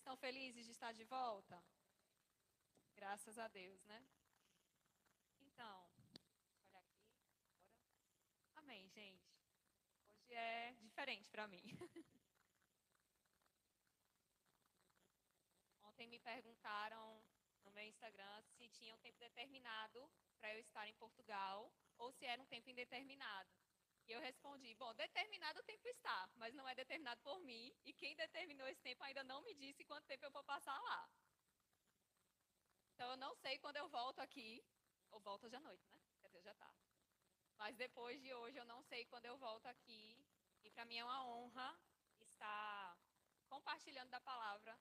Estão 0.00 0.16
felizes 0.16 0.64
de 0.64 0.72
estar 0.72 0.92
de 0.92 1.04
volta? 1.04 1.62
Graças 2.96 3.38
a 3.38 3.46
Deus, 3.48 3.84
né? 3.84 4.02
Então, 5.40 5.92
olha 6.72 6.88
aqui. 6.88 7.06
Agora. 7.28 7.46
Amém, 8.56 8.88
gente. 8.88 9.30
Hoje 10.08 10.32
é 10.32 10.72
diferente 10.80 11.28
para 11.28 11.46
mim. 11.46 11.62
Ontem 15.82 16.08
me 16.08 16.18
perguntaram 16.18 17.22
no 17.62 17.70
meu 17.70 17.84
Instagram 17.84 18.42
se 18.56 18.70
tinha 18.70 18.94
um 18.94 18.98
tempo 18.98 19.18
determinado 19.18 20.10
para 20.38 20.54
eu 20.54 20.60
estar 20.60 20.88
em 20.88 20.94
Portugal 20.94 21.70
ou 21.98 22.10
se 22.10 22.24
era 22.24 22.40
um 22.42 22.46
tempo 22.46 22.70
indeterminado. 22.70 23.54
E 24.10 24.12
eu 24.12 24.20
respondi: 24.20 24.74
bom, 24.74 24.92
determinado 24.94 25.60
o 25.60 25.62
tempo 25.62 25.86
está, 25.86 26.28
mas 26.34 26.52
não 26.52 26.68
é 26.68 26.74
determinado 26.74 27.20
por 27.22 27.38
mim, 27.48 27.72
e 27.84 27.92
quem 28.00 28.16
determinou 28.16 28.66
esse 28.66 28.82
tempo 28.82 29.04
ainda 29.04 29.22
não 29.22 29.40
me 29.46 29.54
disse 29.54 29.84
quanto 29.84 30.08
tempo 30.12 30.24
eu 30.24 30.32
vou 30.32 30.42
passar 30.42 30.76
lá. 30.88 31.00
Então 32.92 33.08
eu 33.12 33.16
não 33.24 33.32
sei 33.36 33.54
quando 33.60 33.76
eu 33.76 33.88
volto 33.88 34.18
aqui, 34.18 34.50
ou 35.12 35.20
volto 35.20 35.44
hoje 35.44 35.54
à 35.54 35.60
noite, 35.60 35.86
né? 35.92 36.00
Quer 36.20 36.26
dizer, 36.26 36.42
já 36.42 36.52
está. 36.56 36.74
Mas 37.60 37.76
depois 37.76 38.20
de 38.20 38.34
hoje 38.34 38.56
eu 38.58 38.64
não 38.72 38.82
sei 38.82 39.06
quando 39.06 39.26
eu 39.26 39.36
volto 39.38 39.66
aqui, 39.66 40.04
e 40.64 40.70
para 40.72 40.84
mim 40.84 40.98
é 40.98 41.04
uma 41.04 41.24
honra 41.28 41.68
estar 42.30 42.98
compartilhando 43.48 44.10
da 44.10 44.20
palavra 44.20 44.76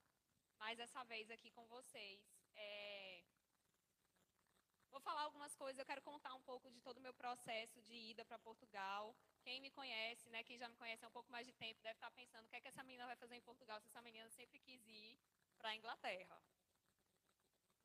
mais 0.57 0.79
essa 0.79 1.03
vez 1.03 1.29
aqui 1.29 1.51
com 1.51 1.67
vocês. 1.67 2.19
É, 2.55 2.98
Vou 4.91 4.99
falar 5.01 5.21
algumas 5.23 5.55
coisas, 5.55 5.77
eu 5.79 5.85
quero 5.85 6.01
contar 6.01 6.33
um 6.33 6.41
pouco 6.41 6.69
de 6.71 6.81
todo 6.81 6.97
o 6.97 7.01
meu 7.01 7.13
processo 7.13 7.81
de 7.81 7.93
ida 8.11 8.25
para 8.25 8.39
Portugal. 8.39 9.15
Quem 9.43 9.61
me 9.61 9.69
conhece, 9.71 10.29
né, 10.29 10.43
quem 10.43 10.57
já 10.57 10.67
me 10.67 10.75
conhece 10.75 11.05
há 11.05 11.07
um 11.07 11.11
pouco 11.11 11.31
mais 11.31 11.45
de 11.45 11.53
tempo, 11.53 11.81
deve 11.81 11.95
estar 11.95 12.11
pensando 12.11 12.45
o 12.45 12.49
que 12.49 12.55
é 12.55 12.61
que 12.61 12.67
essa 12.67 12.83
menina 12.83 13.05
vai 13.05 13.15
fazer 13.15 13.35
em 13.35 13.41
Portugal 13.41 13.79
se 13.79 13.87
essa 13.87 14.01
menina 14.01 14.29
sempre 14.29 14.59
quis 14.59 14.85
ir 14.87 15.19
para 15.57 15.69
a 15.69 15.75
Inglaterra. 15.75 16.41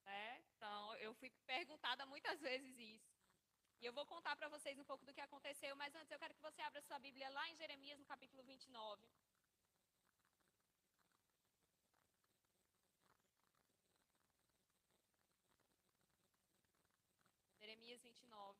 Né? 0.05 0.45
Então, 0.57 0.96
eu 0.96 1.15
fui 1.15 1.30
perguntada 1.46 2.07
muitas 2.07 2.41
vezes 2.41 2.79
isso. 2.79 3.15
E 3.80 3.87
eu 3.87 3.93
vou 3.93 4.07
contar 4.07 4.35
para 4.37 4.49
vocês 4.49 4.79
um 4.79 4.85
pouco 4.85 5.05
do 5.05 5.13
que 5.13 5.21
aconteceu, 5.21 5.77
mas 5.77 5.95
antes 5.95 6.11
eu 6.11 6.18
quero 6.18 6.35
que 6.35 6.41
você 6.41 6.63
abra 6.63 6.80
sua 6.83 6.99
Bíblia 6.99 7.29
lá 7.30 7.49
em 7.51 7.57
Jeremias, 7.57 7.99
no 7.99 8.07
capítulo 8.07 8.43
29. 8.43 9.07
Jeremias 17.61 18.02
29. 18.02 18.59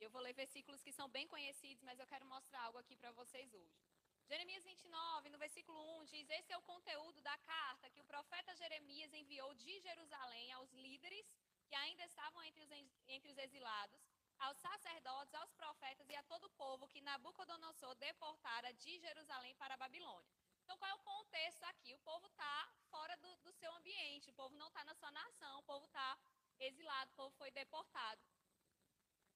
Eu 0.00 0.10
vou 0.10 0.22
ler 0.22 0.32
versículos 0.32 0.82
que 0.82 0.92
são 0.98 1.06
bem 1.08 1.26
conhecidos, 1.28 1.82
mas 1.82 1.98
eu 1.98 2.06
quero 2.06 2.24
mostrar 2.24 2.62
algo 2.62 2.78
aqui 2.78 2.96
para 2.96 3.12
vocês 3.12 3.52
hoje. 3.52 3.78
Jeremias 4.26 4.64
29, 4.64 5.28
no 5.28 5.38
versículo 5.38 5.78
1, 6.00 6.04
diz: 6.06 6.30
Esse 6.30 6.52
é 6.52 6.56
o 6.56 6.62
conteúdo 6.62 7.20
da 7.20 7.36
carta 7.38 7.90
que 7.90 8.00
o 8.00 8.04
profeta 8.04 8.54
Jeremias 8.54 9.12
enviou 9.12 9.52
de 9.54 9.78
Jerusalém 9.80 10.52
aos 10.52 10.72
líderes 10.72 11.26
que 11.68 11.74
ainda 11.74 12.04
estavam 12.04 12.42
entre 12.44 12.62
os, 12.64 12.70
entre 13.08 13.30
os 13.30 13.38
exilados, 13.38 14.00
aos 14.38 14.56
sacerdotes, 14.56 15.34
aos 15.34 15.52
profetas 15.52 16.08
e 16.08 16.16
a 16.16 16.22
todo 16.22 16.44
o 16.44 16.50
povo 16.50 16.88
que 16.88 17.02
Nabucodonosor 17.02 17.94
deportara 17.96 18.72
de 18.72 18.98
Jerusalém 18.98 19.54
para 19.56 19.74
a 19.74 19.76
Babilônia. 19.76 20.32
Então, 20.64 20.78
qual 20.78 20.90
é 20.90 20.94
o 20.94 20.98
contexto 21.00 21.62
aqui? 21.64 21.92
O 21.94 21.98
povo 21.98 22.26
está 22.26 22.72
fora 22.88 23.16
do, 23.18 23.36
do, 23.38 23.52
seu 23.52 23.70
ambiente, 23.74 24.30
o 24.30 24.34
povo 24.34 24.56
não 24.56 24.68
está 24.68 24.82
na 24.84 24.94
sua 24.94 25.10
nação, 25.10 25.58
o 25.58 25.62
povo 25.64 25.84
está 25.84 26.18
exilado, 26.58 27.10
o 27.10 27.16
povo 27.16 27.36
foi 27.36 27.50
deportado. 27.50 28.20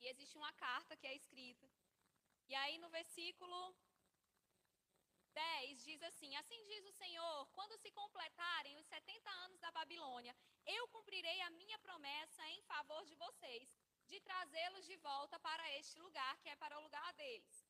E 0.04 0.08
existe 0.12 0.36
uma 0.36 0.52
carta 0.64 0.96
que 0.98 1.06
é 1.06 1.14
escrita. 1.20 1.66
E 2.50 2.54
aí, 2.60 2.76
no 2.82 2.90
versículo 2.90 3.58
10, 5.32 5.82
diz 5.82 6.02
assim: 6.08 6.36
Assim 6.40 6.60
diz 6.70 6.84
o 6.84 6.92
Senhor: 6.92 7.38
quando 7.56 7.78
se 7.78 7.90
completarem 8.00 8.76
os 8.76 8.86
70 8.86 9.30
anos 9.44 9.58
da 9.60 9.70
Babilônia, 9.70 10.36
eu 10.66 10.82
cumprirei 10.88 11.40
a 11.40 11.48
minha 11.60 11.78
promessa 11.78 12.42
em 12.50 12.60
favor 12.72 13.02
de 13.06 13.14
vocês, 13.14 13.74
de 14.06 14.20
trazê-los 14.20 14.84
de 14.84 14.96
volta 14.98 15.40
para 15.40 15.72
este 15.78 15.98
lugar, 15.98 16.34
que 16.42 16.50
é 16.50 16.56
para 16.56 16.78
o 16.78 16.82
lugar 16.82 17.10
deles. 17.14 17.66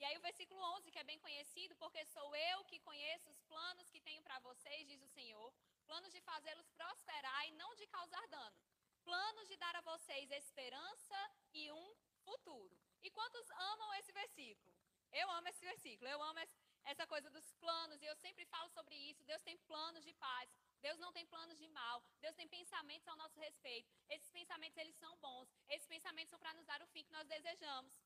E 0.00 0.04
aí 0.06 0.16
o 0.16 0.26
versículo 0.28 0.60
11, 0.76 0.90
que 0.90 0.98
é 0.98 1.04
bem 1.04 1.18
conhecido, 1.18 1.76
porque 1.76 2.02
sou 2.06 2.34
eu 2.34 2.64
que 2.64 2.80
conheço 2.80 3.28
os 3.30 3.42
planos 3.42 3.90
que 3.90 4.00
tenho 4.00 4.22
para 4.22 4.38
vocês, 4.48 4.88
diz 4.88 5.02
o 5.02 5.14
Senhor, 5.18 5.52
planos 5.86 6.12
de 6.16 6.22
fazê-los 6.22 6.70
prosperar 6.70 7.46
e 7.46 7.52
não 7.52 7.74
de 7.74 7.86
causar 7.88 8.26
dano. 8.28 8.56
Planos 9.04 9.48
de 9.48 9.56
dar 9.56 9.74
a 9.76 9.80
vocês 9.80 10.30
esperança 10.30 11.20
e 11.52 11.70
um 11.72 11.94
futuro. 12.24 12.76
E 13.02 13.10
quantos 13.10 13.50
amam 13.50 13.94
esse 13.94 14.12
versículo? 14.12 14.72
Eu 15.12 15.30
amo 15.30 15.48
esse 15.48 15.64
versículo, 15.64 16.08
eu 16.08 16.22
amo 16.22 16.40
essa 16.84 17.06
coisa 17.06 17.28
dos 17.30 17.52
planos, 17.54 18.00
e 18.00 18.06
eu 18.06 18.16
sempre 18.16 18.46
falo 18.46 18.68
sobre 18.70 18.94
isso. 18.94 19.24
Deus 19.24 19.42
tem 19.42 19.58
planos 19.58 20.04
de 20.04 20.14
paz, 20.14 20.50
Deus 20.82 20.98
não 20.98 21.12
tem 21.12 21.24
planos 21.26 21.56
de 21.58 21.68
mal. 21.68 22.02
Deus 22.20 22.34
tem 22.34 22.48
pensamentos 22.48 23.06
ao 23.06 23.16
nosso 23.16 23.38
respeito. 23.38 23.88
Esses 24.08 24.30
pensamentos, 24.30 24.76
eles 24.76 24.96
são 24.96 25.16
bons. 25.18 25.48
Esses 25.68 25.86
pensamentos 25.86 26.30
são 26.30 26.40
para 26.40 26.54
nos 26.54 26.66
dar 26.66 26.82
o 26.82 26.88
fim 26.88 27.04
que 27.04 27.12
nós 27.12 27.28
desejamos. 27.28 28.02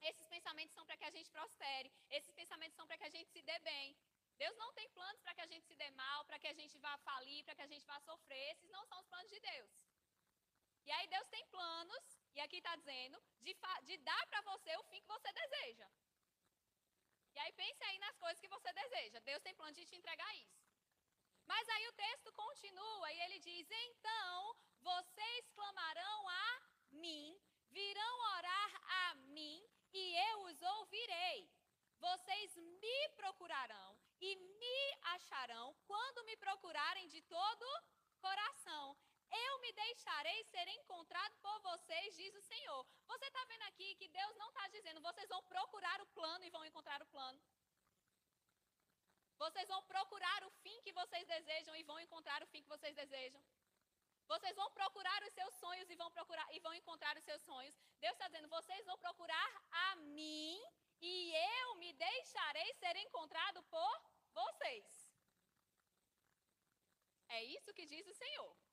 Esses 0.00 0.26
pensamentos 0.26 0.74
são 0.74 0.86
para 0.86 0.96
que 0.96 1.04
a 1.04 1.10
gente 1.10 1.30
prospere. 1.30 1.92
Esses 2.08 2.32
pensamentos 2.32 2.76
são 2.76 2.86
para 2.86 2.96
que 2.96 3.04
a 3.04 3.10
gente 3.10 3.30
se 3.30 3.42
dê 3.42 3.58
bem. 3.58 3.96
Deus 4.38 4.56
não 4.56 4.72
tem 4.72 4.88
planos 4.90 5.20
para 5.20 5.34
que 5.34 5.40
a 5.42 5.46
gente 5.46 5.66
se 5.66 5.74
dê 5.74 5.90
mal, 5.90 6.24
para 6.24 6.38
que 6.38 6.46
a 6.46 6.52
gente 6.54 6.78
vá 6.78 6.96
falir, 6.98 7.44
para 7.44 7.56
que 7.56 7.62
a 7.62 7.66
gente 7.66 7.84
vá 7.84 8.00
sofrer. 8.00 8.52
Esses 8.52 8.70
não 8.70 8.86
são 8.86 8.98
os 9.00 9.06
planos 9.06 9.30
de 9.30 9.40
Deus. 9.40 9.70
E 10.88 10.92
aí 10.96 11.06
Deus 11.14 11.28
tem 11.28 11.44
planos, 11.54 12.04
e 12.34 12.40
aqui 12.40 12.58
está 12.58 12.74
dizendo, 12.76 13.16
de, 13.46 13.54
de 13.88 13.96
dar 13.98 14.26
para 14.28 14.40
você 14.50 14.74
o 14.76 14.84
fim 14.84 15.00
que 15.02 15.12
você 15.14 15.30
deseja. 15.40 15.88
E 17.34 17.38
aí 17.40 17.52
pense 17.52 17.84
aí 17.84 17.98
nas 17.98 18.16
coisas 18.16 18.40
que 18.40 18.48
você 18.54 18.72
deseja. 18.72 19.20
Deus 19.20 19.42
tem 19.42 19.54
plano 19.54 19.74
de 19.78 19.84
te 19.84 19.96
entregar 19.96 20.30
isso. 20.36 20.58
Mas 21.50 21.68
aí 21.74 21.88
o 21.88 21.92
texto 22.04 22.32
continua 22.32 23.12
e 23.12 23.20
ele 23.24 23.38
diz: 23.38 23.70
Então 23.70 24.56
vocês 24.80 25.50
clamarão 25.58 26.28
a 26.28 26.46
mim, 26.90 27.38
virão 27.70 28.14
orar 28.36 28.72
a 29.02 29.14
mim 29.36 29.58
e 29.92 30.02
eu 30.30 30.42
os 30.44 30.62
ouvirei. 30.62 31.50
Vocês 31.98 32.56
me 32.56 33.08
procurarão 33.20 33.90
e 34.20 34.36
me 34.36 34.80
acharão 35.14 35.66
quando 35.86 36.24
me 36.24 36.36
procurarem 36.36 37.08
de 37.08 37.20
todo 37.22 37.66
coração. 38.20 38.96
Eu 39.30 39.58
me 39.60 39.72
deixarei 39.72 40.44
ser 40.44 40.66
encontrado 40.68 41.34
por 41.42 41.60
vocês, 41.60 42.16
diz 42.16 42.34
o 42.34 42.42
Senhor. 42.42 42.86
Você 43.06 43.26
está 43.26 43.44
vendo 43.44 43.62
aqui 43.62 43.94
que 43.96 44.08
Deus 44.08 44.36
não 44.36 44.48
está 44.48 44.68
dizendo, 44.68 45.00
vocês 45.00 45.28
vão 45.28 45.42
procurar 45.44 46.00
o 46.00 46.06
plano 46.06 46.44
e 46.44 46.50
vão 46.50 46.64
encontrar 46.64 47.00
o 47.02 47.06
plano. 47.06 47.40
Vocês 49.38 49.68
vão 49.68 49.82
procurar 49.84 50.44
o 50.44 50.50
fim 50.62 50.80
que 50.82 50.92
vocês 50.92 51.26
desejam 51.26 51.76
e 51.76 51.82
vão 51.84 52.00
encontrar 52.00 52.42
o 52.42 52.46
fim 52.46 52.62
que 52.62 52.68
vocês 52.68 52.94
desejam. 52.94 53.42
Vocês 54.26 54.54
vão 54.56 54.70
procurar 54.72 55.22
os 55.22 55.32
seus 55.32 55.54
sonhos 55.54 55.88
e 55.88 55.94
vão 55.94 56.10
procurar 56.10 56.46
e 56.54 56.60
vão 56.60 56.74
encontrar 56.74 57.16
os 57.16 57.24
seus 57.24 57.42
sonhos. 57.42 57.74
Deus 57.98 58.12
está 58.12 58.26
dizendo: 58.26 58.48
vocês 58.48 58.84
vão 58.84 58.98
procurar 58.98 59.50
a 59.70 59.96
mim 59.96 60.60
e 61.00 61.32
eu 61.34 61.76
me 61.76 61.92
deixarei 61.92 62.72
ser 62.74 62.96
encontrado 62.96 63.62
por 63.64 63.94
vocês. 64.32 65.08
É 67.28 67.44
isso 67.44 67.72
que 67.72 67.86
diz 67.86 68.06
o 68.06 68.14
Senhor. 68.14 68.67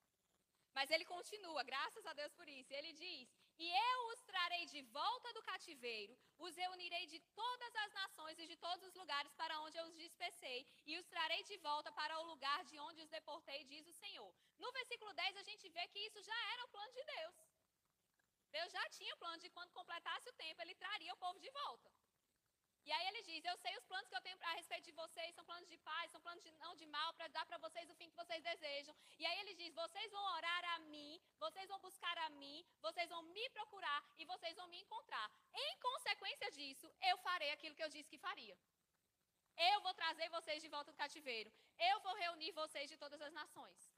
Mas 0.77 0.91
ele 0.91 1.05
continua, 1.05 1.63
graças 1.63 2.05
a 2.05 2.13
Deus 2.19 2.33
por 2.33 2.47
isso. 2.49 2.73
Ele 2.73 2.91
diz: 2.93 3.27
E 3.57 3.67
eu 3.91 3.99
os 4.11 4.21
trarei 4.29 4.63
de 4.73 4.81
volta 4.97 5.31
do 5.35 5.41
cativeiro, 5.49 6.13
os 6.37 6.53
reunirei 6.63 7.05
de 7.13 7.19
todas 7.41 7.75
as 7.83 7.91
nações 7.93 8.37
e 8.37 8.47
de 8.51 8.57
todos 8.57 8.83
os 8.89 8.95
lugares 9.01 9.33
para 9.41 9.59
onde 9.61 9.77
eu 9.77 9.85
os 9.85 9.95
dispersei, 9.95 10.59
e 10.85 10.97
os 10.99 11.07
trarei 11.07 11.41
de 11.43 11.57
volta 11.69 11.91
para 11.93 12.19
o 12.19 12.25
lugar 12.31 12.59
de 12.65 12.77
onde 12.87 13.01
os 13.01 13.09
deportei, 13.09 13.63
diz 13.63 13.87
o 13.87 13.93
Senhor. 13.93 14.31
No 14.57 14.71
versículo 14.79 15.13
10, 15.13 15.37
a 15.37 15.43
gente 15.43 15.69
vê 15.69 15.87
que 15.87 15.99
isso 16.07 16.21
já 16.21 16.39
era 16.53 16.65
o 16.65 16.71
plano 16.75 16.93
de 16.99 17.05
Deus. 17.15 17.37
Deus 18.57 18.71
já 18.77 18.83
tinha 18.97 19.15
plano 19.17 19.39
de 19.43 19.49
quando 19.49 19.71
completasse 19.79 20.27
o 20.29 20.33
tempo, 20.33 20.61
ele 20.61 20.75
traria 20.75 21.13
o 21.13 21.17
povo 21.25 21.39
de 21.39 21.49
volta. 21.51 21.89
E 22.87 22.91
aí 22.95 23.05
ele 23.07 23.21
diz: 23.29 23.43
Eu 23.43 23.57
sei 23.63 23.75
os 23.77 23.85
planos 23.91 24.09
que 24.09 24.15
eu 24.17 24.21
tenho 24.21 24.37
a 24.49 24.53
respeito 24.59 24.85
de 24.89 24.91
vocês, 24.91 25.33
são 25.35 25.45
planos 25.49 25.67
de 25.73 25.77
paz, 25.89 26.11
são 26.11 26.21
planos 26.21 26.43
de 26.43 26.51
não 26.63 26.75
de 26.81 26.85
mal, 26.85 27.13
para 27.15 27.27
dar 27.35 27.45
para 27.45 27.57
vocês 27.65 27.89
o 27.89 27.95
fim 27.95 28.09
que 28.09 28.21
vocês 28.21 28.43
desejam. 28.43 28.95
E 29.17 29.25
aí 29.25 29.39
ele 29.39 29.55
diz: 29.61 29.73
Vocês 29.73 30.11
vão 30.11 30.25
orar 30.37 30.63
a 30.75 30.79
mim, 30.93 31.19
vocês 31.45 31.67
vão 31.67 31.79
buscar 31.87 32.17
a 32.25 32.29
mim, 32.41 32.65
vocês 32.87 33.09
vão 33.09 33.23
me 33.23 33.49
procurar 33.57 33.99
e 34.17 34.25
vocês 34.25 34.55
vão 34.55 34.67
me 34.67 34.79
encontrar. 34.81 35.27
Em 35.65 35.77
consequência 35.87 36.51
disso, 36.51 36.93
eu 37.01 37.17
farei 37.17 37.51
aquilo 37.51 37.75
que 37.75 37.83
eu 37.83 37.89
disse 37.89 38.09
que 38.09 38.25
faria. 38.29 38.57
Eu 39.57 39.81
vou 39.81 39.93
trazer 39.93 40.29
vocês 40.29 40.61
de 40.61 40.67
volta 40.67 40.91
do 40.91 40.97
cativeiro. 40.97 41.51
Eu 41.79 41.99
vou 42.01 42.13
reunir 42.15 42.51
vocês 42.51 42.89
de 42.89 42.97
todas 42.97 43.21
as 43.21 43.33
nações. 43.33 43.91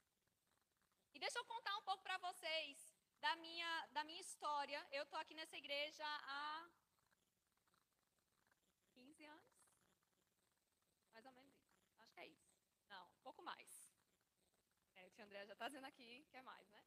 E 1.14 1.18
deixa 1.18 1.38
eu 1.38 1.44
contar 1.44 1.76
um 1.76 1.82
pouco 1.82 2.02
para 2.02 2.16
vocês 2.18 2.96
da 3.18 3.34
minha, 3.36 3.86
da 3.90 4.04
minha 4.04 4.20
história. 4.20 4.80
Eu 4.92 5.02
estou 5.02 5.18
aqui 5.18 5.34
nessa 5.34 5.56
igreja 5.56 6.04
há 6.06 6.70
15 8.92 9.24
anos. 9.24 9.52
Mais 11.12 11.24
ou 11.26 11.32
menos 11.32 11.56
isso. 11.58 11.76
Acho 11.98 12.07
que 12.07 12.07
é 12.18 12.26
isso. 12.26 12.52
Não, 12.88 13.04
um 13.16 13.20
pouco 13.26 13.42
mais. 13.42 13.90
É, 14.96 15.06
o 15.06 15.10
tio 15.10 15.24
André 15.24 15.46
já 15.46 15.52
está 15.52 15.68
dizendo 15.68 15.86
aqui 15.86 16.26
que 16.30 16.36
é 16.36 16.42
mais, 16.42 16.68
né? 16.68 16.84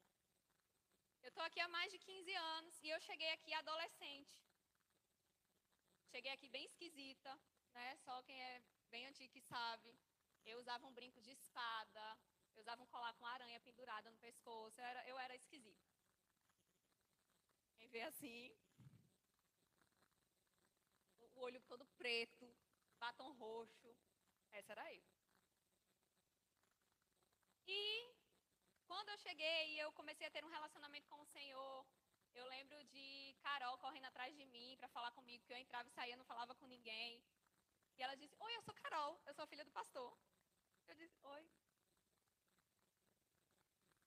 Eu 1.22 1.30
estou 1.30 1.44
aqui 1.44 1.60
há 1.60 1.68
mais 1.68 1.92
de 1.92 2.00
15 2.00 2.33
anos 2.33 2.81
e 2.83 2.89
eu 2.89 3.00
cheguei 3.01 3.30
aqui 3.31 3.54
adolescente. 3.54 4.39
Cheguei 6.12 6.31
aqui 6.31 6.50
bem 6.50 6.66
esquisita, 6.66 7.39
né? 7.74 7.95
Só 7.98 8.22
quem 8.24 8.42
é 8.42 8.63
bem 8.89 9.06
antigo 9.07 9.31
que 9.31 9.42
sabe. 9.42 9.95
Eu 10.44 10.60
usava 10.60 10.88
um 10.88 10.94
brinco 10.94 11.22
de 11.22 11.31
espada, 11.31 12.06
eu 12.56 12.62
usava 12.62 12.81
um 12.81 12.88
colar 12.88 13.13
com 13.13 13.25
aranha 13.25 13.60
pendurada 13.62 14.10
no 14.10 14.18
pescoço, 14.18 14.80
eu 14.81 14.86
era, 14.86 15.07
eu 15.07 15.19
era 15.19 15.36
esquisita. 15.36 15.88
Quem 17.78 17.88
vê 17.88 18.01
assim, 18.01 18.51
o 21.19 21.39
olho 21.39 21.62
todo 21.62 21.86
preto, 21.98 22.51
batom 23.00 23.31
roxo, 23.33 23.95
essa 24.51 24.74
era 24.74 24.94
eu. 24.94 25.11
E 27.68 28.16
quando 28.88 29.10
eu 29.10 29.18
cheguei 29.18 29.74
e 29.74 29.80
eu 29.80 29.92
comecei 29.94 30.28
a 30.28 30.31
ter 30.31 30.44
um 30.44 30.50
relacionamento 30.50 31.08
com 31.08 31.22
o 31.22 31.25
Senhor, 31.25 31.86
eu 32.34 32.46
lembro 32.48 32.84
de 32.86 33.36
Carol 33.42 33.78
correndo 33.78 34.06
atrás 34.06 34.36
de 34.36 34.46
mim 34.46 34.75
para 34.78 34.88
falar 34.90 35.12
comigo, 35.12 35.44
que 35.46 35.54
eu 35.54 35.58
entrava 35.58 35.88
e 35.88 35.92
saía, 35.92 36.18
não 36.18 36.25
falava 36.25 36.56
com 36.56 36.68
ninguém. 36.68 37.24
E 37.98 38.04
ela 38.04 38.16
disse: 38.16 38.36
Oi, 38.40 38.56
eu 38.56 38.62
sou 38.62 38.74
Carol, 38.74 39.22
eu 39.25 39.34
sou 39.34 39.48
filha 39.48 39.66
do 39.66 39.72
pastor. 39.72 40.18
Eu 40.88 40.96
disse: 40.96 41.18
Oi. 41.24 41.44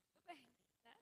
Tudo 0.09 0.25
bem, 0.27 0.43
né? 0.83 0.97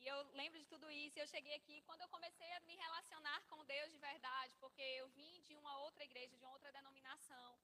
E 0.00 0.06
eu 0.06 0.22
lembro 0.32 0.58
de 0.58 0.66
tudo 0.66 0.90
isso. 0.90 1.18
Eu 1.18 1.26
cheguei 1.26 1.54
aqui 1.54 1.82
quando 1.82 2.02
eu 2.02 2.08
comecei 2.08 2.50
a 2.52 2.60
me 2.60 2.74
relacionar 2.76 3.40
com 3.48 3.64
Deus 3.64 3.92
de 3.92 3.98
verdade, 3.98 4.56
porque 4.56 4.82
eu 4.82 5.08
vim 5.10 5.42
de 5.42 5.54
uma 5.56 5.78
outra 5.78 6.04
igreja, 6.04 6.36
de 6.36 6.42
uma 6.44 6.52
outra 6.52 6.72
denominação. 6.72 7.60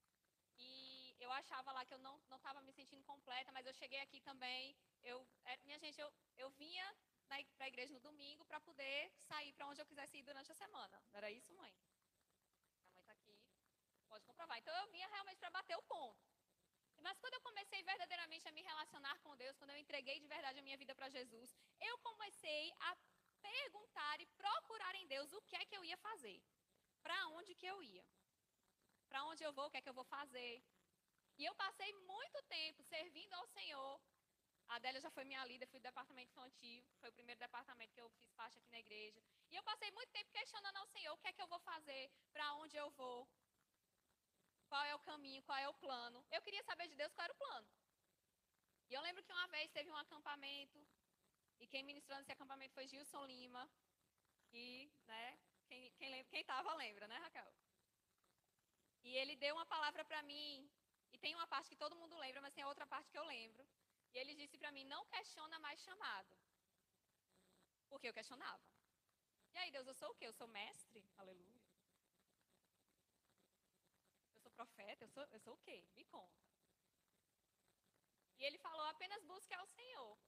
Eu 1.20 1.30
achava 1.32 1.72
lá 1.72 1.84
que 1.84 1.94
eu 1.94 1.98
não 1.98 2.16
estava 2.36 2.60
me 2.62 2.72
sentindo 2.72 3.04
completa, 3.04 3.50
mas 3.52 3.66
eu 3.66 3.74
cheguei 3.74 4.00
aqui 4.00 4.20
também. 4.20 4.76
Eu, 5.02 5.26
é, 5.44 5.56
minha 5.64 5.78
gente, 5.78 6.00
eu, 6.00 6.10
eu 6.36 6.50
vinha 6.50 6.86
para 7.28 7.66
a 7.66 7.68
igreja 7.68 7.92
no 7.92 8.00
domingo 8.00 8.44
para 8.44 8.60
poder 8.60 9.12
sair 9.28 9.52
para 9.52 9.66
onde 9.66 9.80
eu 9.80 9.86
quisesse 9.86 10.16
ir 10.16 10.22
durante 10.22 10.50
a 10.50 10.54
semana. 10.54 11.02
Não 11.10 11.18
era 11.18 11.30
isso, 11.30 11.52
mãe? 11.54 11.72
A 12.86 12.90
mãe 12.92 13.00
está 13.00 13.12
aqui, 13.12 13.36
pode 14.08 14.24
comprovar. 14.24 14.58
Então 14.58 14.74
eu 14.76 14.88
vinha 14.90 15.08
realmente 15.08 15.38
para 15.38 15.50
bater 15.50 15.76
o 15.76 15.82
ponto. 15.82 16.26
Mas 17.00 17.18
quando 17.18 17.34
eu 17.34 17.40
comecei 17.40 17.82
verdadeiramente 17.82 18.48
a 18.48 18.52
me 18.52 18.62
relacionar 18.62 19.18
com 19.20 19.36
Deus, 19.36 19.56
quando 19.56 19.70
eu 19.70 19.78
entreguei 19.78 20.18
de 20.18 20.26
verdade 20.26 20.58
a 20.58 20.62
minha 20.62 20.76
vida 20.76 20.94
para 20.94 21.08
Jesus, 21.08 21.54
eu 21.80 21.98
comecei 21.98 22.72
a 22.80 22.96
perguntar 23.40 24.20
e 24.20 24.26
procurar 24.26 24.94
em 24.96 25.06
Deus 25.06 25.32
o 25.32 25.42
que 25.42 25.56
é 25.56 25.64
que 25.64 25.76
eu 25.76 25.84
ia 25.84 25.96
fazer. 25.98 26.42
Para 27.02 27.18
onde 27.28 27.54
que 27.54 27.66
eu 27.66 27.82
ia? 27.82 28.04
Para 29.08 29.24
onde 29.24 29.42
eu 29.42 29.52
vou? 29.52 29.66
O 29.66 29.70
que 29.70 29.78
é 29.78 29.80
que 29.80 29.88
eu 29.88 29.98
vou 30.00 30.04
fazer? 30.04 30.62
E 31.38 31.44
eu 31.44 31.54
passei 31.54 31.92
muito 32.12 32.42
tempo 32.48 32.82
servindo 32.82 33.32
ao 33.34 33.46
Senhor, 33.46 34.00
a 34.68 34.74
Adélia 34.76 35.00
já 35.00 35.10
foi 35.10 35.24
minha 35.24 35.44
líder, 35.46 35.66
fui 35.66 35.80
do 35.80 35.88
departamento 35.90 36.30
infantil, 36.32 36.84
foi 37.00 37.08
o 37.10 37.12
primeiro 37.18 37.38
departamento 37.38 37.94
que 37.94 38.00
eu 38.00 38.10
fiz 38.10 38.30
parte 38.32 38.58
aqui 38.58 38.70
na 38.70 38.80
igreja. 38.80 39.22
E 39.50 39.56
eu 39.56 39.62
passei 39.62 39.90
muito 39.92 40.10
tempo 40.10 40.30
questionando 40.30 40.76
ao 40.76 40.86
Senhor 40.88 41.12
o 41.14 41.18
que 41.18 41.28
é 41.28 41.32
que 41.32 41.40
eu 41.40 41.46
vou 41.46 41.60
fazer, 41.60 42.10
para 42.32 42.52
onde 42.54 42.76
eu 42.76 42.90
vou, 42.90 43.26
qual 44.68 44.84
é 44.84 44.94
o 44.94 44.98
caminho, 45.10 45.42
qual 45.42 45.58
é 45.58 45.68
o 45.68 45.74
plano. 45.74 46.26
Eu 46.30 46.42
queria 46.42 46.62
saber 46.64 46.88
de 46.88 46.96
Deus 46.96 47.12
qual 47.14 47.24
era 47.24 47.32
o 47.32 47.42
plano. 47.44 47.68
E 48.90 48.94
eu 48.94 49.00
lembro 49.00 49.22
que 49.22 49.32
uma 49.32 49.46
vez 49.48 49.70
teve 49.70 49.90
um 49.90 49.96
acampamento, 49.96 50.86
e 51.60 51.66
quem 51.66 51.82
ministrou 51.82 52.18
nesse 52.18 52.32
acampamento 52.32 52.74
foi 52.74 52.86
Gilson 52.86 53.24
Lima. 53.24 53.68
E, 54.52 54.90
né, 55.06 55.38
quem, 55.66 55.90
quem, 55.92 56.10
lembra, 56.10 56.30
quem 56.30 56.44
tava 56.44 56.74
lembra, 56.74 57.08
né, 57.08 57.16
Raquel? 57.18 57.52
E 59.02 59.16
ele 59.16 59.36
deu 59.36 59.54
uma 59.54 59.66
palavra 59.66 60.04
para 60.04 60.22
mim, 60.22 60.70
e 61.12 61.18
tem 61.18 61.34
uma 61.34 61.46
parte 61.46 61.70
que 61.70 61.82
todo 61.82 61.98
mundo 62.00 62.16
lembra, 62.16 62.40
mas 62.40 62.54
tem 62.54 62.64
outra 62.64 62.86
parte 62.86 63.10
que 63.10 63.18
eu 63.18 63.24
lembro. 63.24 63.66
E 64.12 64.18
ele 64.18 64.34
disse 64.34 64.56
para 64.58 64.72
mim: 64.72 64.84
não 64.84 65.04
questiona 65.06 65.58
mais 65.58 65.80
chamado. 65.80 66.34
Porque 67.88 68.08
eu 68.08 68.14
questionava. 68.18 68.66
E 69.54 69.58
aí, 69.58 69.70
Deus, 69.70 69.86
eu 69.86 69.94
sou 69.94 70.10
o 70.10 70.14
quê? 70.14 70.26
Eu 70.26 70.32
sou 70.32 70.48
mestre? 70.48 71.02
Aleluia. 71.16 71.62
Eu 74.34 74.40
sou 74.40 74.50
profeta? 74.52 75.04
Eu 75.04 75.08
sou, 75.08 75.24
eu 75.36 75.40
sou 75.40 75.54
o 75.54 75.62
quê? 75.66 75.84
Me 75.96 76.04
conta. 76.04 76.48
E 78.38 78.44
ele 78.44 78.58
falou: 78.58 78.86
apenas 78.86 79.22
busque 79.24 79.54
ao 79.54 79.66
Senhor. 79.66 80.18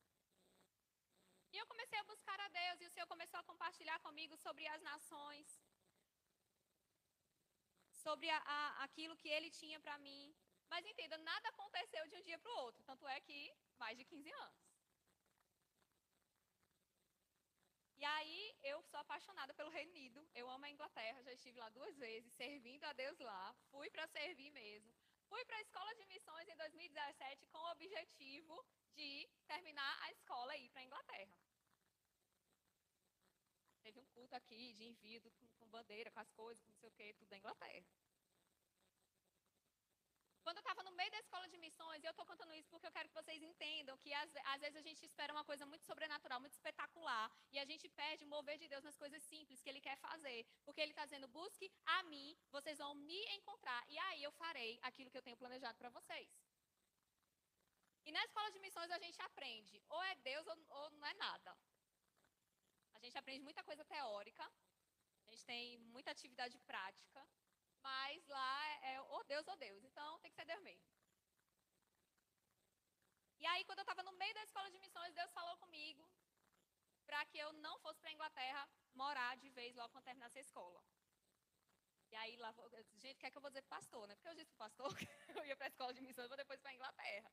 E 1.53 1.56
eu 1.59 1.67
comecei 1.67 1.99
a 1.99 2.05
buscar 2.05 2.38
a 2.41 2.49
Deus, 2.49 2.81
e 2.81 2.87
o 2.87 2.91
Senhor 2.91 3.06
começou 3.06 3.38
a 3.41 3.49
compartilhar 3.50 3.99
comigo 4.00 4.37
sobre 4.37 4.67
as 4.69 4.82
nações, 4.82 5.49
sobre 8.05 8.29
a, 8.31 8.38
a, 8.38 8.85
aquilo 8.85 9.17
que 9.17 9.29
Ele 9.29 9.50
tinha 9.50 9.81
para 9.81 9.99
mim. 9.99 10.35
Mas 10.70 10.87
entenda, 10.87 11.19
nada 11.19 11.49
aconteceu 11.49 12.06
de 12.08 12.17
um 12.17 12.22
dia 12.22 12.38
para 12.38 12.52
o 12.52 12.58
outro. 12.67 12.82
Tanto 12.84 13.06
é 13.08 13.20
que 13.20 13.38
mais 13.76 13.99
de 13.99 14.05
15 14.05 14.31
anos. 14.31 14.70
E 18.00 18.05
aí 18.05 18.56
eu 18.62 18.82
sou 18.90 18.99
apaixonada 19.00 19.52
pelo 19.52 19.69
Reino 19.69 19.90
Unido. 19.90 20.26
Eu 20.34 20.49
amo 20.49 20.64
a 20.64 20.70
Inglaterra, 20.70 21.22
já 21.22 21.32
estive 21.32 21.58
lá 21.58 21.69
duas 21.69 21.96
vezes, 21.99 22.32
servindo 22.32 22.84
a 22.84 22.93
Deus 22.93 23.19
lá. 23.19 23.55
Fui 23.70 23.90
para 23.90 24.06
servir 24.06 24.50
mesmo. 24.50 24.94
Fui 25.28 25.44
para 25.44 25.56
a 25.56 25.61
escola 25.61 25.94
de 25.96 26.06
missões 26.06 26.49
em 26.49 26.56
2017 26.56 27.46
com 27.49 27.58
o 27.58 27.70
objetivo 27.72 28.64
de 28.94 29.28
terminar 29.46 29.99
a 30.02 30.11
escola 30.12 30.56
e 30.56 30.64
ir 30.64 30.70
para 30.70 30.81
a 30.81 30.84
Inglaterra. 30.84 31.37
Teve 33.82 33.99
um 34.00 34.06
culto 34.06 34.34
aqui 34.34 34.72
de 34.72 34.84
envio 34.84 35.20
com, 35.20 35.49
com 35.58 35.69
bandeira, 35.69 36.11
com 36.11 36.20
as 36.20 36.31
coisas, 36.31 36.62
com 36.62 36.70
não 36.70 36.78
sei 36.78 36.88
o 36.88 36.93
quê, 36.93 37.12
tudo 37.14 37.28
da 37.28 37.38
Inglaterra. 37.38 37.87
Quando 40.45 40.57
eu 40.59 40.61
estava 40.61 40.83
no 40.83 40.93
meio 40.93 41.11
da 41.11 41.19
escola 41.19 41.47
de 41.49 41.59
missões, 41.59 42.03
e 42.03 42.07
eu 42.07 42.13
estou 42.13 42.25
contando 42.31 42.55
isso 42.55 42.69
porque 42.71 42.87
eu 42.87 42.93
quero 42.97 43.09
que 43.09 43.15
vocês 43.21 43.43
entendam 43.43 43.97
que 43.99 44.13
às, 44.13 44.31
às, 44.53 44.61
vezes 44.61 44.77
a 44.77 44.87
gente 44.89 45.05
espera 45.05 45.33
uma 45.33 45.45
coisa 45.45 45.65
muito 45.67 45.85
sobrenatural, 45.85 46.41
muito 46.41 46.55
espetacular, 46.55 47.31
e 47.53 47.59
a 47.59 47.65
gente 47.65 47.89
perde 47.89 48.25
o 48.25 48.29
mover 48.29 48.57
de 48.59 48.69
Deus 48.69 48.85
nas 48.85 48.97
coisas 48.97 49.23
simples 49.23 49.63
que 49.63 49.69
Ele 49.69 49.81
quer 49.81 49.97
fazer. 49.99 50.47
Porque 50.65 50.81
Ele 50.81 50.93
está 50.93 51.05
dizendo: 51.05 51.29
busque 51.29 51.71
a 51.97 52.03
mim, 52.05 52.37
vocês 52.51 52.79
vão 52.79 52.95
me 52.95 53.21
encontrar, 53.37 53.83
e 53.89 53.99
aí 54.07 54.23
eu 54.23 54.33
farei 54.33 54.79
aquilo 54.83 55.11
que 55.11 55.19
eu 55.19 55.23
tenho 55.23 55.37
planejado 55.37 55.77
para 55.79 55.91
vocês. 55.91 56.29
E 58.05 58.13
na 58.13 58.25
escola 58.25 58.51
de 58.51 58.61
missões 58.61 58.91
a 58.91 58.99
gente 58.99 59.21
aprende: 59.23 59.83
ou 59.89 60.03
é 60.03 60.15
Deus 60.17 60.47
ou, 60.47 60.57
ou 60.79 60.91
não 60.93 61.07
é 61.07 61.15
nada. 61.15 61.57
A 62.95 62.99
gente 62.99 63.17
aprende 63.17 63.43
muita 63.43 63.63
coisa 63.63 63.85
teórica, 63.85 64.45
a 65.27 65.31
gente 65.31 65.45
tem 65.45 65.79
muita 65.95 66.11
atividade 66.11 66.59
prática, 66.61 67.27
mas 67.82 68.27
lá 68.29 68.61
é 68.93 69.00
ou 69.03 69.25
Deus 69.25 69.47
ou 69.49 69.56
Deus. 69.56 69.85
Então 69.85 70.19
tem 70.21 70.31
que 70.31 70.37
ser 70.37 70.44
Deus 70.44 70.62
mesmo. 70.62 70.88
E 73.38 73.47
aí, 73.47 73.65
quando 73.65 73.79
eu 73.79 73.82
estava 73.88 74.03
no 74.03 74.12
meio 74.12 74.35
da 74.35 74.43
escola 74.43 74.71
de 74.71 74.79
missões, 74.79 75.15
Deus 75.15 75.32
falou 75.32 75.56
comigo 75.56 76.09
para 77.06 77.25
que 77.27 77.38
eu 77.38 77.53
não 77.55 77.79
fosse 77.81 77.99
para 78.00 78.11
a 78.11 78.12
Inglaterra 78.12 78.69
morar 78.94 79.37
de 79.37 79.49
vez 79.50 79.75
logo 79.75 79.88
quando 79.91 80.05
terminasse 80.05 80.38
a 80.38 80.43
escola. 80.43 80.85
E 82.11 82.17
aí, 82.17 82.37
lá, 82.37 82.53
gente, 82.97 83.17
o 83.17 83.21
que 83.21 83.27
é 83.27 83.31
que 83.31 83.38
eu 83.38 83.41
vou 83.41 83.50
dizer 83.50 83.62
para 83.62 83.77
o 83.77 83.79
pastor, 83.79 84.06
né? 84.09 84.15
Porque 84.15 84.29
eu 84.29 84.35
disse 84.35 84.53
para 84.53 84.67
o 84.67 84.69
pastor 84.69 84.89
que 84.99 85.08
eu 85.39 85.44
ia 85.44 85.56
para 85.56 85.67
a 85.67 85.69
escola 85.69 85.94
de 85.94 86.03
missões, 86.03 86.29
vou 86.29 86.37
depois 86.37 86.60
para 86.60 86.70
a 86.70 86.75
Inglaterra. 86.75 87.32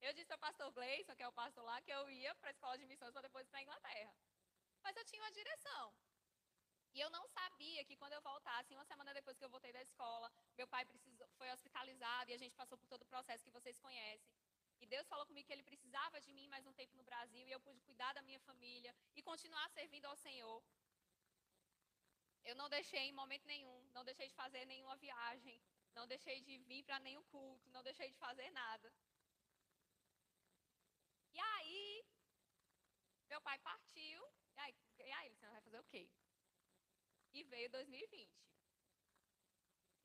Eu 0.00 0.12
disse 0.12 0.26
para 0.26 0.36
o 0.36 0.46
pastor 0.46 0.72
Gleison, 0.72 1.14
que 1.14 1.22
é 1.22 1.28
o 1.28 1.32
pastor 1.32 1.64
lá, 1.64 1.80
que 1.80 1.90
eu 1.90 2.10
ia 2.10 2.34
para 2.34 2.48
a 2.48 2.52
escola 2.52 2.76
de 2.76 2.86
missões, 2.86 3.12
para 3.12 3.22
depois 3.22 3.46
para 3.48 3.58
a 3.60 3.62
Inglaterra. 3.62 4.14
Mas 4.82 4.96
eu 4.96 5.04
tinha 5.04 5.22
uma 5.22 5.30
direção. 5.30 5.94
E 6.94 7.00
eu 7.00 7.10
não 7.10 7.26
sabia 7.26 7.84
que 7.84 7.96
quando 8.00 8.12
eu 8.12 8.22
voltasse, 8.22 8.74
uma 8.74 8.84
semana 8.84 9.12
depois 9.12 9.36
que 9.36 9.44
eu 9.44 9.50
voltei 9.54 9.72
da 9.72 9.82
escola, 9.82 10.30
meu 10.56 10.66
pai 10.74 10.84
precisou, 10.84 11.26
foi 11.38 11.50
hospitalizado 11.50 12.30
e 12.30 12.34
a 12.34 12.38
gente 12.42 12.54
passou 12.54 12.78
por 12.78 12.86
todo 12.92 13.02
o 13.02 13.12
processo 13.14 13.44
que 13.44 13.50
vocês 13.50 13.80
conhecem. 13.80 14.32
E 14.80 14.86
Deus 14.86 15.08
falou 15.08 15.26
comigo 15.26 15.46
que 15.46 15.52
Ele 15.52 15.70
precisava 15.70 16.20
de 16.20 16.32
mim 16.32 16.46
mais 16.46 16.64
um 16.66 16.72
tempo 16.72 16.96
no 16.96 17.02
Brasil 17.02 17.44
e 17.46 17.50
eu 17.50 17.60
pude 17.66 17.80
cuidar 17.80 18.12
da 18.12 18.22
minha 18.22 18.38
família 18.40 18.94
e 19.16 19.22
continuar 19.22 19.68
servindo 19.70 20.06
ao 20.06 20.16
Senhor. 20.16 20.62
Eu 22.44 22.54
não 22.54 22.68
deixei 22.68 23.04
em 23.08 23.12
momento 23.12 23.46
nenhum, 23.46 23.78
não 23.92 24.04
deixei 24.04 24.28
de 24.28 24.34
fazer 24.34 24.64
nenhuma 24.66 24.96
viagem, 24.96 25.60
não 25.94 26.06
deixei 26.06 26.40
de 26.42 26.58
vir 26.58 26.84
para 26.84 27.00
nenhum 27.00 27.24
culto, 27.24 27.70
não 27.70 27.82
deixei 27.82 28.10
de 28.12 28.18
fazer 28.18 28.50
nada. 28.50 28.92
E 31.32 31.40
aí, 31.40 32.04
meu 33.28 33.40
pai 33.40 33.58
partiu. 33.58 34.20
E 34.56 34.60
aí, 34.60 34.74
e 34.98 35.12
aí 35.12 35.34
vai 35.40 35.62
fazer 35.62 35.80
o 35.80 35.84
quê? 35.84 36.08
E 37.34 37.42
veio 37.42 37.68
2020. 37.70 38.30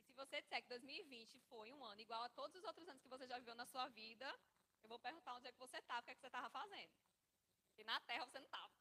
E 0.07 0.11
se 0.11 0.17
você 0.21 0.41
disser 0.41 0.61
que 0.63 0.69
2020 0.69 1.39
foi 1.41 1.71
um 1.71 1.83
ano 1.85 2.01
igual 2.01 2.23
a 2.23 2.29
todos 2.29 2.55
os 2.55 2.63
outros 2.63 2.87
anos 2.89 3.01
que 3.01 3.07
você 3.07 3.27
já 3.27 3.37
viveu 3.37 3.55
na 3.55 3.65
sua 3.65 3.87
vida, 3.89 4.27
eu 4.81 4.89
vou 4.89 4.99
perguntar 4.99 5.35
onde 5.35 5.47
é 5.47 5.51
que 5.51 5.59
você 5.59 5.77
está, 5.77 5.99
o 5.99 6.03
que 6.03 6.11
é 6.11 6.15
que 6.15 6.21
você 6.21 6.27
estava 6.27 6.49
fazendo. 6.49 6.93
E 7.77 7.83
na 7.83 7.99
Terra 8.01 8.25
você 8.25 8.39
não 8.39 8.45
estava. 8.45 8.73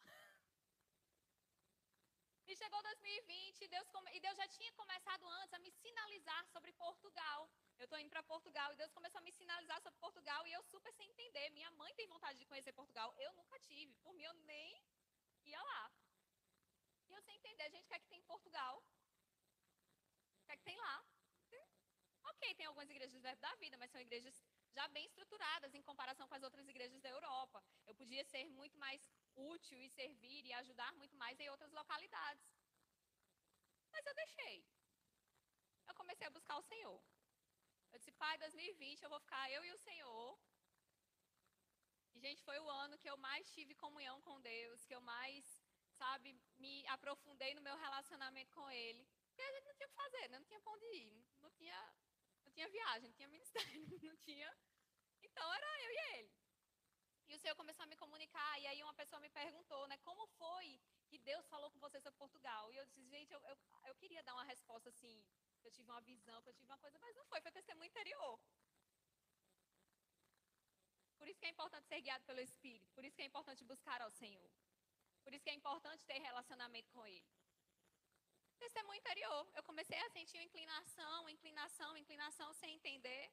E 2.47 2.57
chegou 2.57 2.83
2020 2.83 3.69
Deus 3.69 3.89
come... 3.91 4.11
e 4.17 4.21
Deus 4.21 4.37
já 4.39 4.49
tinha 4.49 4.73
começado 4.73 5.29
antes 5.41 5.53
a 5.53 5.59
me 5.59 5.71
sinalizar 5.71 6.47
sobre 6.47 6.73
Portugal. 6.73 7.51
Eu 7.79 7.85
estou 7.85 7.99
indo 7.99 8.09
para 8.09 8.23
Portugal 8.23 8.73
e 8.73 8.77
Deus 8.77 8.91
começou 8.91 9.19
a 9.19 9.23
me 9.23 9.31
sinalizar 9.31 9.81
sobre 9.83 9.99
Portugal 9.99 10.47
e 10.47 10.53
eu 10.53 10.63
super 10.63 10.93
sem 10.95 11.11
entender. 11.11 11.51
Minha 11.51 11.71
mãe 11.73 11.95
tem 11.95 12.09
vontade 12.09 12.39
de 12.39 12.47
conhecer 12.47 12.73
Portugal, 12.73 13.15
eu 13.19 13.35
nunca 13.35 13.61
tive. 13.61 13.95
Por 13.99 14.15
mim, 14.15 14.23
eu 14.23 14.35
nem 14.53 14.83
ia 15.45 15.63
lá. 15.63 15.93
E 17.09 17.13
eu 17.13 17.23
sem 17.23 17.37
entender, 17.37 17.71
gente, 17.71 17.87
o 17.87 17.89
que 17.89 18.09
tem 18.09 18.19
em 18.21 18.31
Portugal? 18.33 18.83
O 20.43 20.57
que 20.57 20.65
tem 20.65 20.77
lá? 20.77 21.05
Ok, 22.31 22.55
tem 22.55 22.67
algumas 22.67 22.91
igrejas 22.91 23.23
da 23.23 23.55
Vida, 23.57 23.77
mas 23.79 23.91
são 23.91 24.01
igrejas 24.01 24.45
já 24.71 24.87
bem 24.89 25.07
estruturadas 25.07 25.75
em 25.75 25.83
comparação 25.83 26.29
com 26.29 26.35
as 26.35 26.43
outras 26.43 26.69
igrejas 26.69 27.01
da 27.01 27.09
Europa. 27.09 27.65
Eu 27.87 27.95
podia 27.95 28.23
ser 28.25 28.45
muito 28.45 28.79
mais 28.79 29.11
útil 29.35 29.79
e 29.81 29.89
servir 29.89 30.45
e 30.45 30.53
ajudar 30.53 30.93
muito 30.95 31.17
mais 31.17 31.41
em 31.41 31.49
outras 31.49 31.73
localidades. 31.73 32.47
Mas 33.93 34.07
eu 34.07 34.15
deixei. 34.15 34.69
o 36.59 36.63
Senhor. 36.63 37.01
Eu 37.93 37.99
disse, 37.99 38.13
pai, 38.13 38.37
2020 38.39 39.03
eu 39.03 39.11
vou 39.11 39.21
ficar 39.21 39.51
eu 39.51 39.65
e 39.65 39.73
o 39.73 39.79
Senhor. 39.79 40.39
E, 42.15 42.21
gente, 42.21 42.43
foi 42.43 42.59
o 42.59 42.69
ano 42.69 42.99
que 42.99 43.09
eu 43.09 43.17
mais 43.17 43.51
tive 43.51 43.75
comunhão 43.75 44.21
com 44.23 44.41
Deus, 44.41 44.85
que 44.85 44.95
eu 44.95 45.01
mais, 45.01 45.58
sabe, 46.01 46.29
me 46.65 46.75
aprofundei 46.97 47.55
no 47.55 47.61
meu 47.69 47.77
relacionamento 47.77 48.53
com 48.53 48.71
Ele. 48.71 49.05
Porque 49.29 49.43
a 49.43 49.53
gente 49.55 49.67
não 49.67 49.75
tinha 49.75 49.87
o 49.87 49.91
que 49.91 50.03
fazer, 50.03 50.29
né? 50.29 50.39
não 50.39 50.47
tinha 50.47 50.61
onde 50.67 50.87
ir, 50.97 51.25
não 51.41 51.51
tinha, 51.59 51.81
não 52.45 52.53
tinha 52.53 52.69
viagem, 52.69 53.09
não 53.09 53.17
tinha 53.19 53.29
ministério, 53.29 53.83
não 54.11 54.17
tinha. 54.29 54.51
Então 55.23 55.47
era 55.59 55.69
eu 55.85 55.91
e 55.91 55.99
ele. 56.17 56.33
E 57.29 57.35
o 57.35 57.39
Senhor 57.39 57.55
começou 57.55 57.85
a 57.85 57.87
me 57.87 57.97
comunicar, 57.97 58.53
e 58.61 58.67
aí 58.67 58.83
uma 58.83 58.95
pessoa 58.95 59.21
me 59.21 59.29
perguntou, 59.29 59.87
né, 59.87 59.97
como 59.99 60.27
foi 60.41 60.81
que 61.09 61.19
Deus 61.19 61.47
falou 61.47 61.71
com 61.71 61.79
você 61.79 62.01
sobre 62.01 62.19
Portugal? 62.19 62.73
E 62.73 62.77
eu 62.77 62.87
disse, 62.87 63.05
gente, 63.05 63.33
eu, 63.33 63.41
eu, 63.53 63.57
eu 63.85 63.95
queria 63.97 64.23
dar 64.23 64.35
uma 64.35 64.45
resposta 64.45 64.89
assim, 64.89 65.23
que 65.61 65.69
eu 65.69 65.71
tive 65.71 65.91
uma 65.91 66.01
visão, 66.01 66.43
que 66.43 66.49
eu 66.49 66.55
tive 66.55 66.67
uma 66.71 66.79
coisa, 66.79 66.99
mas 66.99 67.15
não 67.15 67.25
foi, 67.27 67.41
foi 67.41 67.53
testemunho 67.53 67.89
interior. 67.89 68.41
Por 71.19 71.29
isso 71.29 71.39
que 71.39 71.47
é 71.47 71.51
importante 71.51 71.87
ser 71.87 72.01
guiado 72.01 72.25
pelo 72.25 72.41
Espírito, 72.41 72.91
por 72.93 73.05
isso 73.05 73.15
que 73.17 73.23
é 73.23 73.27
importante 73.27 73.63
buscar 73.65 74.01
ao 74.01 74.11
Senhor. 74.11 74.51
Por 75.29 75.35
isso 75.35 75.45
que 75.45 75.51
é 75.51 75.61
importante 75.61 76.07
ter 76.07 76.19
relacionamento 76.23 76.91
com 76.91 77.07
Ele. 77.07 77.31
Testemunho 78.59 78.99
interior. 78.99 79.47
Eu 79.55 79.63
comecei 79.63 79.99
a 80.01 80.09
sentir 80.09 80.39
uma 80.39 80.45
inclinação, 80.45 81.29
inclinação, 81.29 81.97
inclinação 81.99 82.51
sem 82.55 82.75
entender. 82.77 83.31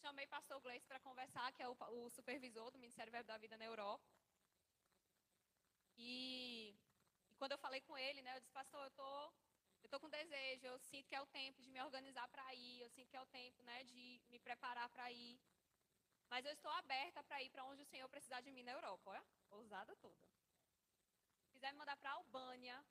Chamei 0.00 0.24
o 0.24 0.28
pastor 0.28 0.58
Gleice 0.62 0.86
para 0.86 1.00
conversar, 1.00 1.52
que 1.52 1.62
é 1.62 1.68
o, 1.68 1.76
o, 1.98 2.08
supervisor 2.08 2.70
do 2.70 2.78
Ministério 2.78 3.12
Verbo 3.12 3.26
da 3.26 3.36
Vida 3.36 3.58
na 3.58 3.66
Europa. 3.66 4.02
E, 5.98 6.74
e, 7.28 7.34
quando 7.34 7.52
eu 7.52 7.58
falei 7.58 7.82
com 7.82 7.98
ele, 7.98 8.22
né, 8.22 8.34
eu 8.34 8.40
disse, 8.40 8.52
pastor, 8.52 8.82
eu 8.82 8.90
tô, 8.92 9.32
eu 9.82 9.88
tô 9.90 10.00
com 10.00 10.08
desejo, 10.08 10.66
eu 10.66 10.78
sinto 10.78 11.10
que 11.10 11.14
é 11.14 11.20
o 11.20 11.26
tempo 11.26 11.60
de 11.60 11.70
me 11.70 11.82
organizar 11.82 12.26
para 12.28 12.54
ir, 12.54 12.80
eu 12.80 12.88
sinto 12.88 13.10
que 13.10 13.18
é 13.18 13.20
o 13.20 13.26
tempo, 13.26 13.62
né, 13.64 13.84
de 13.84 14.18
me 14.30 14.38
preparar 14.38 14.88
para 14.88 15.12
ir. 15.12 15.38
Mas 16.30 16.46
eu 16.46 16.52
estou 16.52 16.70
aberta 16.70 17.22
para 17.24 17.42
ir 17.42 17.50
para 17.50 17.64
onde 17.64 17.82
o 17.82 17.86
Senhor 17.92 18.08
precisar 18.08 18.40
de 18.40 18.52
mim 18.52 18.62
na 18.62 18.72
Europa, 18.72 19.10
olha, 19.10 19.24
ousada 19.50 19.96
toda. 19.96 20.24
Se 21.42 21.50
quiser 21.52 21.72
me 21.72 21.78
mandar 21.78 21.96
para 21.96 22.10
a 22.10 22.14
Albânia, 22.14 22.86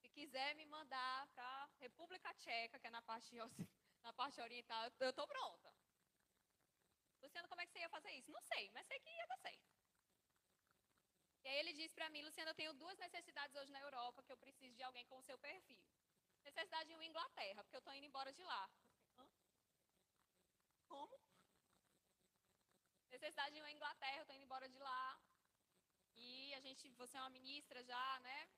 se 0.00 0.08
quiser 0.08 0.54
me 0.54 0.64
mandar 0.64 1.26
para 1.34 1.44
a 1.44 1.66
República 1.78 2.34
Tcheca, 2.34 2.78
que 2.78 2.86
é 2.86 2.90
na 2.90 3.02
parte, 3.02 3.36
na 4.02 4.12
parte 4.14 4.40
oriental, 4.40 4.90
eu 4.98 5.10
estou 5.10 5.26
pronta. 5.26 5.74
Luciano, 7.20 7.48
como 7.48 7.60
é 7.60 7.66
que 7.66 7.72
você 7.72 7.80
ia 7.80 7.90
fazer 7.90 8.12
isso? 8.12 8.30
Não 8.30 8.40
sei, 8.40 8.70
mas 8.70 8.86
sei 8.86 8.98
que 8.98 9.10
ia 9.10 9.26
dar 9.26 9.38
certo. 9.38 9.66
E 11.44 11.48
aí 11.48 11.58
ele 11.58 11.74
disse 11.74 11.94
para 11.94 12.08
mim, 12.08 12.22
Luciano, 12.22 12.50
eu 12.50 12.54
tenho 12.54 12.72
duas 12.72 12.96
necessidades 12.98 13.54
hoje 13.54 13.70
na 13.70 13.80
Europa 13.80 14.22
que 14.22 14.32
eu 14.32 14.38
preciso 14.38 14.74
de 14.74 14.82
alguém 14.82 15.04
com 15.06 15.18
o 15.18 15.22
seu 15.22 15.38
perfil. 15.38 15.84
Necessidade 16.44 16.92
em 16.92 17.04
Inglaterra, 17.04 17.62
porque 17.62 17.76
eu 17.76 17.80
estou 17.80 17.94
indo 17.94 18.06
embora 18.06 18.32
de 18.32 18.42
lá. 18.42 18.70
Como? 20.88 21.25
Necessidade 23.10 23.58
em 23.58 23.74
Inglaterra, 23.74 24.16
eu 24.18 24.22
estou 24.22 24.36
indo 24.36 24.44
embora 24.44 24.68
de 24.68 24.78
lá. 24.78 25.20
E 26.14 26.54
a 26.54 26.60
gente, 26.60 26.88
você 26.90 27.16
é 27.16 27.20
uma 27.20 27.30
ministra 27.30 27.82
já, 27.82 28.20
né? 28.20 28.48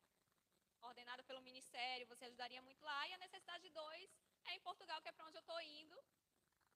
Ordenada 0.81 1.23
pelo 1.25 1.41
ministério, 1.43 2.07
você 2.07 2.25
ajudaria 2.27 2.63
muito 2.63 2.83
lá. 2.85 3.09
E 3.09 3.15
a 3.15 3.19
necessidade 3.19 3.63
de 3.65 3.71
dois 3.71 4.11
é 4.45 4.55
em 4.55 4.61
Portugal, 4.61 5.01
que 5.03 5.09
é 5.09 5.13
para 5.13 5.27
onde 5.27 5.37
eu 5.37 5.41
estou 5.41 5.61
indo. 5.61 5.97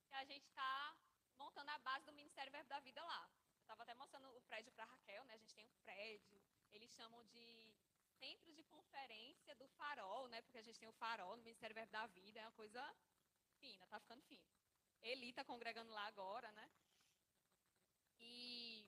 Que 0.09 0.15
a 0.15 0.25
gente 0.25 0.47
está 0.47 0.97
montando 1.37 1.71
a 1.71 1.79
base 1.79 2.05
do 2.05 2.13
Ministério 2.13 2.53
Verbo 2.53 2.69
da 2.69 2.81
Vida 2.81 3.03
lá. 3.03 3.31
Estava 3.61 3.83
até 3.85 3.95
mostrando 3.95 4.29
o 4.37 4.43
prédio 4.43 4.73
para 4.73 4.85
Raquel, 4.85 5.25
né? 5.25 5.35
A 5.35 5.39
gente 5.39 5.55
tem 5.55 5.65
um 5.65 5.75
prédio. 5.85 6.43
Eles 6.73 6.91
chamam 6.93 7.25
de 7.27 7.75
centro 8.19 8.53
de 8.53 8.65
conferência 8.65 9.55
do 9.55 9.69
farol, 9.69 10.29
né? 10.29 10.43
Porque 10.43 10.59
a 10.59 10.63
gente 10.63 10.79
tem 10.79 10.89
o 10.89 10.93
farol 10.93 11.37
no 11.37 11.43
Ministério 11.43 11.75
Verbo 11.75 11.93
da 11.93 12.07
Vida. 12.09 12.41
É 12.41 12.45
uma 12.45 12.53
coisa 12.53 12.83
fina, 13.61 13.87
tá 13.87 13.99
ficando 14.01 14.23
fino. 14.23 14.51
Eli 15.01 15.31
está 15.31 15.45
congregando 15.45 15.91
lá 15.91 16.07
agora, 16.07 16.51
né? 16.53 16.71
E, 18.23 18.87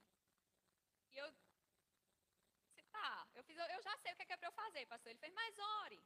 e 1.12 1.16
eu 1.16 1.30
disse, 1.30 2.88
tá, 2.90 3.28
eu, 3.34 3.44
fiz, 3.44 3.56
eu 3.58 3.82
já 3.82 3.96
sei 3.98 4.12
o 4.12 4.16
que 4.16 4.22
é, 4.22 4.26
que 4.26 4.32
é 4.32 4.36
para 4.36 4.48
eu 4.48 4.52
fazer, 4.62 4.86
pastor. 4.86 5.10
Ele 5.10 5.18
fez, 5.18 5.34
mas 5.34 5.58
ore. 5.58 6.02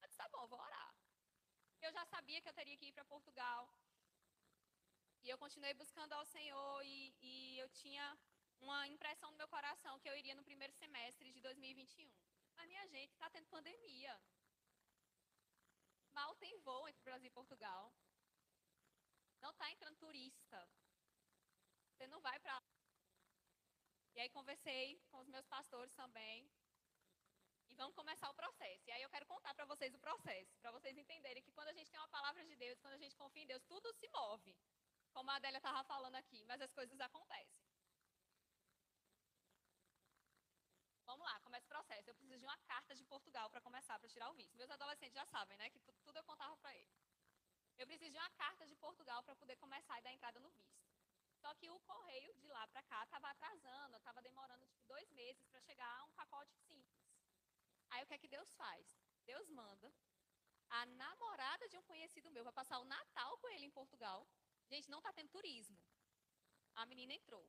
Eu 0.00 0.08
disse, 0.08 0.18
tá 0.18 0.28
bom, 0.28 0.46
vou 0.46 0.60
orar. 0.60 0.94
Eu 1.80 1.92
já 1.92 2.04
sabia 2.06 2.40
que 2.40 2.48
eu 2.48 2.54
teria 2.54 2.76
que 2.76 2.86
ir 2.86 2.92
para 2.92 3.04
Portugal. 3.04 3.62
E 5.22 5.28
eu 5.28 5.38
continuei 5.38 5.74
buscando 5.74 6.12
ao 6.12 6.24
Senhor 6.26 6.84
e, 6.84 7.14
e 7.20 7.58
eu 7.58 7.68
tinha 7.70 8.06
uma 8.60 8.86
impressão 8.88 9.30
no 9.30 9.36
meu 9.36 9.48
coração 9.48 9.98
que 10.00 10.08
eu 10.08 10.16
iria 10.16 10.34
no 10.34 10.44
primeiro 10.44 10.72
semestre 10.72 11.32
de 11.32 11.40
2021. 11.40 12.10
Mas, 12.56 12.68
minha 12.68 12.86
gente, 12.88 13.12
está 13.12 13.28
tendo 13.30 13.48
pandemia. 13.48 14.14
Mal 16.12 16.34
tem 16.36 16.58
voo 16.60 16.88
entre 16.88 17.02
Brasil 17.02 17.28
e 17.28 17.38
Portugal. 17.38 17.92
Não 19.40 19.50
está 19.50 19.70
entrando 19.70 19.96
turista. 19.96 20.68
Você 21.94 22.06
não 22.08 22.20
vai 22.20 22.38
para. 22.40 22.62
E 24.14 24.20
aí 24.20 24.28
conversei 24.30 25.00
com 25.10 25.18
os 25.18 25.28
meus 25.28 25.46
pastores 25.46 25.92
também. 25.94 26.50
E 27.68 27.74
vamos 27.74 27.94
começar 27.94 28.28
o 28.30 28.34
processo. 28.34 28.84
E 28.88 28.92
aí 28.92 29.02
eu 29.02 29.10
quero 29.10 29.26
contar 29.26 29.54
para 29.54 29.64
vocês 29.64 29.94
o 29.94 29.98
processo, 29.98 30.56
para 30.58 30.70
vocês 30.72 30.96
entenderem 30.96 31.42
que 31.42 31.52
quando 31.52 31.68
a 31.68 31.72
gente 31.72 31.90
tem 31.90 31.98
uma 31.98 32.08
palavra 32.08 32.44
de 32.44 32.56
Deus, 32.56 32.78
quando 32.80 32.94
a 32.94 32.98
gente 32.98 33.16
confia 33.16 33.42
em 33.42 33.46
Deus, 33.46 33.62
tudo 33.64 33.92
se 33.94 34.08
move 34.08 34.56
como 35.12 35.30
a 35.30 35.36
Adélia 35.36 35.58
estava 35.58 35.82
falando 35.84 36.16
aqui, 36.16 36.44
mas 36.44 36.60
as 36.60 36.72
coisas 36.72 37.00
acontecem. 37.00 37.64
Vamos 41.06 41.24
lá, 41.24 41.38
começa 41.40 41.66
o 41.66 41.68
processo. 41.68 42.10
Eu 42.10 42.14
preciso 42.14 42.40
de 42.40 42.44
uma 42.44 42.58
carta 42.58 42.94
de 42.94 43.04
Portugal 43.04 43.48
para 43.48 43.60
começar, 43.60 43.98
para 43.98 44.08
tirar 44.08 44.30
o 44.30 44.34
visto. 44.34 44.56
Meus 44.56 44.70
adolescentes 44.70 45.14
já 45.14 45.24
sabem, 45.26 45.56
né, 45.56 45.70
que 45.70 45.78
tudo 46.02 46.16
eu 46.16 46.24
contava 46.24 46.56
para 46.56 46.74
eles. 46.74 46.98
Eu 47.76 47.86
preciso 47.86 48.10
de 48.10 48.18
uma 48.18 48.30
carta 48.30 48.66
de 48.66 48.74
Portugal 48.76 49.22
para 49.22 49.36
poder 49.36 49.56
começar 49.56 49.98
e 49.98 50.02
dar 50.02 50.12
entrada 50.12 50.40
no 50.40 50.50
visto. 50.50 50.63
Só 51.44 51.54
que 51.60 51.68
o 51.68 51.78
correio 51.80 52.32
de 52.40 52.48
lá 52.48 52.66
para 52.68 52.82
cá 52.84 53.04
estava 53.04 53.28
atrasando, 53.28 53.96
estava 53.98 54.22
demorando 54.28 54.66
tipo 54.66 54.84
dois 54.92 55.10
meses 55.20 55.46
para 55.50 55.60
chegar 55.68 55.94
um 56.04 56.12
pacote 56.20 56.54
simples. 56.68 57.02
Aí 57.90 58.02
o 58.02 58.06
que 58.06 58.14
é 58.14 58.18
que 58.22 58.34
Deus 58.36 58.50
faz? 58.54 58.96
Deus 59.30 59.48
manda 59.50 59.92
a 60.70 60.86
namorada 60.86 61.68
de 61.68 61.76
um 61.76 61.82
conhecido 61.90 62.30
meu 62.30 62.44
vai 62.44 62.52
passar 62.60 62.78
o 62.78 62.84
Natal 62.84 63.36
com 63.38 63.48
ele 63.50 63.66
em 63.66 63.76
Portugal 63.80 64.26
Gente, 64.70 64.90
não 64.90 64.98
está 64.98 65.12
tendo 65.12 65.30
turismo. 65.30 65.78
A 66.74 66.86
menina 66.86 67.12
entrou. 67.12 67.46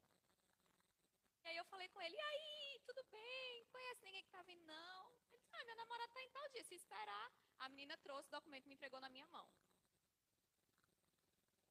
E 1.43 1.47
aí 1.47 1.57
eu 1.57 1.65
falei 1.65 1.87
com 1.89 2.01
ele, 2.01 2.15
e 2.15 2.21
aí, 2.21 2.81
tudo 2.85 3.03
bem? 3.05 3.65
Conhece 3.71 4.03
ninguém 4.03 4.23
que 4.23 4.27
está 4.27 4.41
vindo, 4.43 4.63
não? 4.65 5.11
Ele 5.31 5.41
disse, 5.41 5.55
ah, 5.55 5.63
minha 5.63 5.75
namorada 5.75 6.11
está 6.11 6.21
em 6.23 6.29
tal 6.29 6.49
dia, 6.49 6.63
se 6.63 6.75
esperar. 6.75 7.31
A 7.59 7.69
menina 7.69 7.97
trouxe 7.99 8.27
o 8.29 8.31
documento 8.31 8.65
e 8.65 8.69
me 8.69 8.75
entregou 8.75 8.99
na 8.99 9.09
minha 9.09 9.27
mão. 9.27 9.47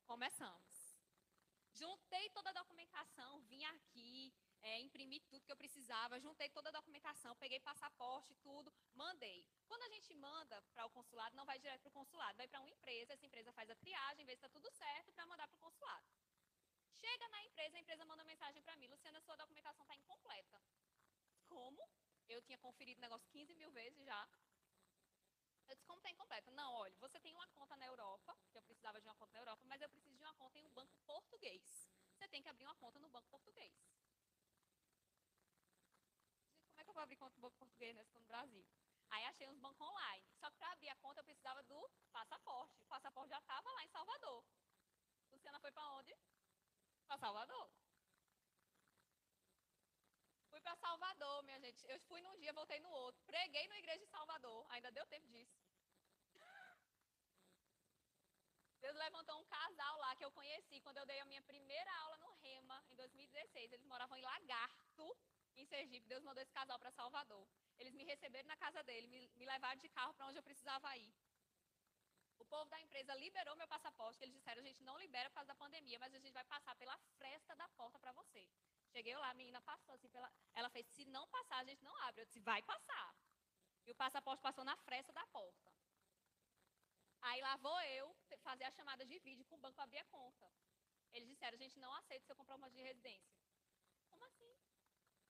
Começamos. 0.07 0.74
Juntei 1.81 2.31
toda 2.31 2.51
a 2.51 2.53
documentação, 2.53 3.41
vim 3.51 3.65
aqui, 3.65 4.33
é, 4.63 4.81
imprimi 4.81 5.19
tudo 5.31 5.45
que 5.45 5.53
eu 5.53 5.57
precisava, 5.57 6.21
juntei 6.21 6.49
toda 6.49 6.69
a 6.69 6.73
documentação, 6.73 7.35
peguei 7.37 7.59
passaporte, 7.61 8.35
tudo, 8.37 8.73
mandei. 8.95 9.45
Quando 9.67 9.83
a 9.83 9.89
gente 9.89 10.15
manda 10.15 10.63
para 10.73 10.87
o 10.87 10.91
consulado, 10.91 11.35
não 11.35 11.45
vai 11.45 11.59
direto 11.59 11.83
para 11.83 11.89
o 11.89 11.93
consulado, 11.93 12.37
vai 12.37 12.47
para 12.47 12.61
uma 12.61 12.71
empresa, 12.71 13.15
essa 13.15 13.27
empresa 13.27 13.53
faz 13.53 13.69
a 13.69 13.75
triagem, 13.75 14.25
vê 14.25 14.33
se 14.33 14.39
está 14.39 14.49
tudo 14.49 14.71
certo 14.71 15.13
para 15.13 15.27
mandar 15.27 15.49
para 15.49 15.57
o 15.57 15.65
consulado. 15.67 16.07
Chega 16.93 17.29
na 17.29 17.45
empresa, 17.45 17.77
a 17.77 17.81
empresa 17.81 18.05
manda 18.05 18.25
mensagem 18.25 18.63
para 18.63 18.77
mim, 18.77 18.87
Luciana, 18.87 19.21
sua 19.21 19.37
documentação 19.37 19.85
está 19.85 19.97
incompleta. 19.97 20.63
Como? 21.47 21.83
Eu 22.29 22.41
tinha 22.41 22.59
conferido 22.59 22.99
o 22.99 23.03
negócio 23.03 23.29
15 23.31 23.55
mil 23.57 23.71
vezes 23.73 24.05
já. 24.05 24.29
Eu 25.69 25.75
disse, 25.75 25.87
como 25.87 25.99
está 25.99 26.11
incompleta? 26.11 26.51
Não, 26.53 26.73
olha, 26.75 26.95
você 26.99 27.19
tem 27.21 27.35
uma 27.35 27.49
conta 27.49 27.77
na 27.77 27.87
Europa, 27.87 28.37
que 28.51 28.59
eu 28.59 28.63
precisava 28.63 29.01
de 29.01 29.07
uma 29.07 29.15
conta 29.15 29.33
na 29.33 29.41
Europa, 29.41 29.63
mas 29.67 29.81
eu 29.81 29.89
preciso 29.89 30.17
de 30.17 30.23
uma 30.25 30.35
conta 30.35 30.59
em 30.59 30.65
um 30.65 30.71
banco 30.71 30.95
português. 31.07 31.89
Você 32.17 32.24
tem 32.35 32.43
que 32.43 32.53
abrir 32.53 32.65
uma 32.65 32.81
conta 32.83 32.99
no 32.99 33.09
banco 33.17 33.29
português 33.37 33.73
é 36.77 36.85
que 36.85 36.91
eu 36.91 36.95
vou 36.95 37.03
abrir 37.03 37.17
conta 37.17 37.35
no 37.37 37.41
banco 37.41 37.57
português, 37.57 37.95
né? 37.97 38.05
no 38.15 38.27
Brasil. 38.27 38.65
Aí 39.11 39.25
achei 39.25 39.49
uns 39.49 39.59
bancos 39.59 39.81
online. 39.81 40.27
Só 40.41 40.51
que 40.51 40.57
para 40.59 40.73
abrir 40.73 40.91
a 40.91 40.97
conta 40.97 41.21
eu 41.21 41.25
precisava 41.25 41.63
do 41.63 41.91
passaporte. 42.13 42.75
O 42.83 42.87
passaporte 42.87 43.31
já 43.31 43.39
estava 43.39 43.71
lá 43.73 43.85
em 43.85 43.89
Salvador. 43.89 44.45
Luciana 45.31 45.59
foi 45.61 45.73
para 45.73 45.89
onde? 45.93 46.15
Para 47.07 47.19
Salvador. 47.19 47.71
Fui 50.51 50.61
para 50.61 50.77
Salvador, 50.77 51.43
minha 51.45 51.61
gente. 51.61 51.85
Eu 51.89 51.99
fui 52.01 52.21
num 52.21 52.37
dia, 52.39 52.53
voltei 52.53 52.81
no 52.81 52.91
outro. 52.91 53.23
Preguei 53.25 53.67
na 53.69 53.79
igreja 53.79 54.05
de 54.05 54.11
Salvador. 54.11 54.67
Ainda 54.71 54.91
deu 54.91 55.07
tempo 55.07 55.29
disso. 55.29 55.57
Deus 58.85 58.97
levantou 58.97 59.37
um 59.41 59.47
casal 59.47 59.95
lá 59.99 60.15
que 60.17 60.25
eu 60.27 60.31
conheci 60.39 60.79
quando 60.85 60.99
eu 60.99 61.07
dei 61.07 61.19
a 61.21 61.25
minha 61.25 61.43
primeira 61.51 61.91
aula 62.01 62.19
no 62.19 62.31
Rema, 62.43 62.77
em 62.91 62.97
2016. 62.97 63.73
Eles 63.73 63.87
moravam 63.87 64.17
em 64.19 64.21
Lagarto 64.21 65.07
em 65.57 65.65
Sergipe, 65.65 66.07
Deus 66.07 66.23
mandou 66.23 66.43
esse 66.43 66.53
casal 66.53 66.79
para 66.79 66.91
Salvador. 66.91 67.47
Eles 67.79 67.95
me 67.95 68.05
receberam 68.05 68.47
na 68.47 68.57
casa 68.57 68.83
dele, 68.83 69.07
me, 69.07 69.21
me 69.37 69.47
levaram 69.47 69.79
de 69.85 69.89
carro 69.89 70.13
para 70.15 70.27
onde 70.27 70.39
eu 70.39 70.43
precisava 70.43 70.97
ir. 70.99 71.15
O 72.39 72.45
povo 72.45 72.69
da 72.69 72.81
empresa 72.81 73.15
liberou 73.15 73.57
meu 73.57 73.69
passaporte, 73.69 74.19
que 74.19 74.25
eles 74.25 74.35
disseram, 74.35 74.61
a 74.61 74.67
gente 74.67 74.83
não 74.83 74.99
libera 74.99 75.31
por 75.31 75.37
causa 75.37 75.49
da 75.49 75.55
pandemia, 75.55 75.99
mas 75.99 76.13
a 76.13 76.19
gente 76.19 76.35
vai 76.35 76.45
passar 76.45 76.75
pela 76.77 76.99
fresta 77.17 77.57
da 77.57 77.69
porta 77.71 77.99
para 77.99 78.13
você. 78.13 78.47
Cheguei 78.93 79.17
lá, 79.17 79.31
a 79.31 79.35
menina 79.35 79.63
passou 79.63 79.95
assim, 79.95 80.09
pela... 80.09 80.31
ela 80.53 80.69
fez, 80.69 80.87
se 80.89 81.05
não 81.07 81.27
passar, 81.29 81.59
a 81.59 81.65
gente 81.65 81.83
não 81.83 81.97
abre. 82.03 82.23
Eu 82.23 82.27
disse, 82.27 82.41
vai 82.41 82.61
passar. 82.63 83.17
E 83.87 83.93
o 83.93 83.95
passaporte 83.95 84.43
passou 84.43 84.65
na 84.65 84.77
fresta 84.77 85.13
da 85.13 85.27
porta. 85.29 85.73
Lá 87.55 87.57
vou 87.57 87.81
eu 87.83 88.07
fazer 88.43 88.65
a 88.65 88.71
chamada 88.71 89.05
de 89.05 89.19
vídeo 89.19 89.45
com 89.45 89.55
o 89.57 89.59
banco 89.65 89.81
abrir 89.81 89.99
a 89.99 90.05
conta. 90.07 90.47
Eles 91.13 91.29
disseram, 91.29 91.55
a 91.55 91.63
gente 91.65 91.79
não 91.79 91.93
aceita 91.95 92.27
seu 92.27 92.35
comprovante 92.35 92.75
de 92.75 92.83
residência. 92.83 93.39
Como 94.09 94.25
assim? 94.25 94.53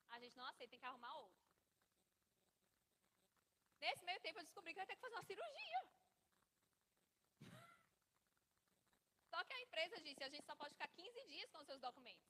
A 0.08 0.18
gente 0.18 0.36
não 0.36 0.46
aceita, 0.46 0.70
tem 0.70 0.78
que 0.78 0.86
arrumar 0.86 1.14
outro. 1.18 1.44
Nesse 3.78 4.02
meio 4.04 4.20
tempo 4.20 4.38
eu 4.38 4.44
descobri 4.44 4.72
que 4.72 4.80
eu 4.80 4.82
ia 4.82 4.86
ter 4.86 4.96
que 4.96 5.02
fazer 5.02 5.16
uma 5.16 5.22
cirurgia. 5.24 5.80
Só 9.30 9.44
que 9.44 9.52
a 9.52 9.60
empresa 9.60 10.00
disse, 10.00 10.24
a 10.24 10.28
gente 10.30 10.46
só 10.46 10.56
pode 10.56 10.74
ficar 10.74 10.88
15 10.88 11.24
dias 11.24 11.50
com 11.50 11.58
os 11.58 11.66
seus 11.66 11.80
documentos. 11.80 12.24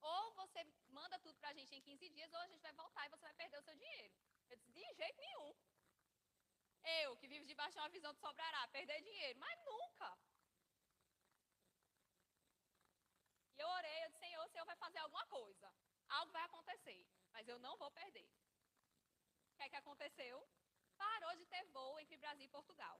Ou 0.00 0.34
você 0.34 0.64
manda 0.88 1.18
tudo 1.20 1.38
pra 1.38 1.54
gente 1.54 1.74
em 1.74 1.80
15 1.80 2.08
dias, 2.10 2.32
ou 2.32 2.40
a 2.40 2.48
gente 2.48 2.60
vai 2.60 2.72
voltar 2.72 3.06
e 3.06 3.10
você 3.10 3.24
vai 3.24 3.34
perder 3.34 3.58
o 3.58 3.62
seu 3.62 3.74
dinheiro. 3.76 4.14
Eu 4.50 4.56
disse, 4.56 4.70
de 4.72 4.94
jeito 4.94 5.20
nenhum. 5.20 5.54
Eu, 7.02 7.16
que 7.16 7.28
vivo 7.28 7.44
debaixo 7.44 7.74
de 7.74 7.80
uma 7.80 7.88
visão 7.96 8.12
de 8.12 8.20
sobrará, 8.20 8.66
perder 8.68 9.00
dinheiro, 9.02 9.38
mas 9.38 9.58
nunca. 9.64 10.08
E 13.56 13.60
eu 13.60 13.68
orei, 13.68 14.04
eu 14.04 14.08
disse, 14.08 14.20
Senhor, 14.20 14.44
o 14.44 14.48
Senhor 14.48 14.64
vai 14.64 14.76
fazer 14.76 14.98
alguma 14.98 15.26
coisa. 15.26 15.72
Algo 16.08 16.32
vai 16.32 16.44
acontecer, 16.44 17.06
mas 17.32 17.46
eu 17.48 17.58
não 17.58 17.76
vou 17.76 17.90
perder. 17.90 18.28
O 19.52 19.56
que 19.56 19.62
é 19.64 19.68
que 19.68 19.76
aconteceu? 19.76 20.36
Parou 20.96 21.36
de 21.36 21.46
ter 21.46 21.64
voo 21.76 21.98
entre 22.00 22.16
Brasil 22.16 22.46
e 22.46 22.56
Portugal. 22.56 22.98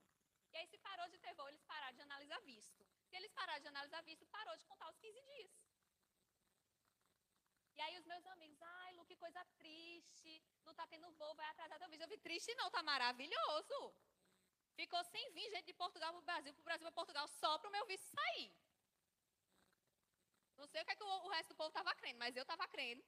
E 0.53 0.57
aí, 0.57 0.67
se 0.67 0.79
parou 0.79 1.09
de 1.09 1.19
ter 1.19 1.35
voo, 1.35 1.49
eles 1.49 1.63
pararam 1.63 1.97
de 1.97 2.03
analisar 2.03 2.41
visto. 2.41 2.87
Se 3.09 3.17
eles 3.17 3.33
pararam 3.33 3.61
de 3.61 3.69
analisar 3.69 4.03
visto, 4.03 4.27
parou 4.27 4.57
de 4.57 4.65
contar 4.67 4.91
os 4.91 4.99
15 4.99 5.23
dias. 5.23 5.53
E 7.79 7.83
aí 7.87 7.97
os 7.99 8.07
meus 8.13 8.25
amigos, 8.35 8.61
ai, 8.61 8.93
Lu, 8.97 9.05
que 9.11 9.17
coisa 9.25 9.43
triste, 9.57 10.33
não 10.67 10.75
tá 10.75 10.85
tendo 10.93 11.11
voo, 11.13 11.35
vai 11.41 11.49
atrasar 11.51 11.79
teu 11.79 11.89
visto. 11.89 12.03
Eu 12.03 12.09
vi, 12.13 12.19
triste 12.19 12.55
não, 12.61 12.71
tá 12.77 12.83
maravilhoso. 12.83 13.79
Ficou 14.81 15.03
sem 15.05 15.33
vir 15.37 15.49
gente 15.51 15.67
de 15.67 15.75
Portugal 15.83 16.13
pro 16.13 16.23
Brasil, 16.31 16.53
pro 16.55 16.65
Brasil 16.65 16.85
para 16.87 17.01
Portugal, 17.01 17.27
só 17.29 17.53
pro 17.59 17.71
meu 17.77 17.85
visto 17.87 18.09
sair. 18.19 18.49
Não 20.57 20.67
sei 20.67 20.83
o 20.83 20.85
que, 20.85 20.93
é 20.93 20.97
que 20.97 21.05
o, 21.05 21.13
o 21.27 21.29
resto 21.37 21.51
do 21.51 21.59
povo 21.61 21.71
tava 21.71 21.95
crendo, 21.95 22.19
mas 22.19 22.37
eu 22.37 22.45
tava 22.45 22.67
crendo 22.67 23.05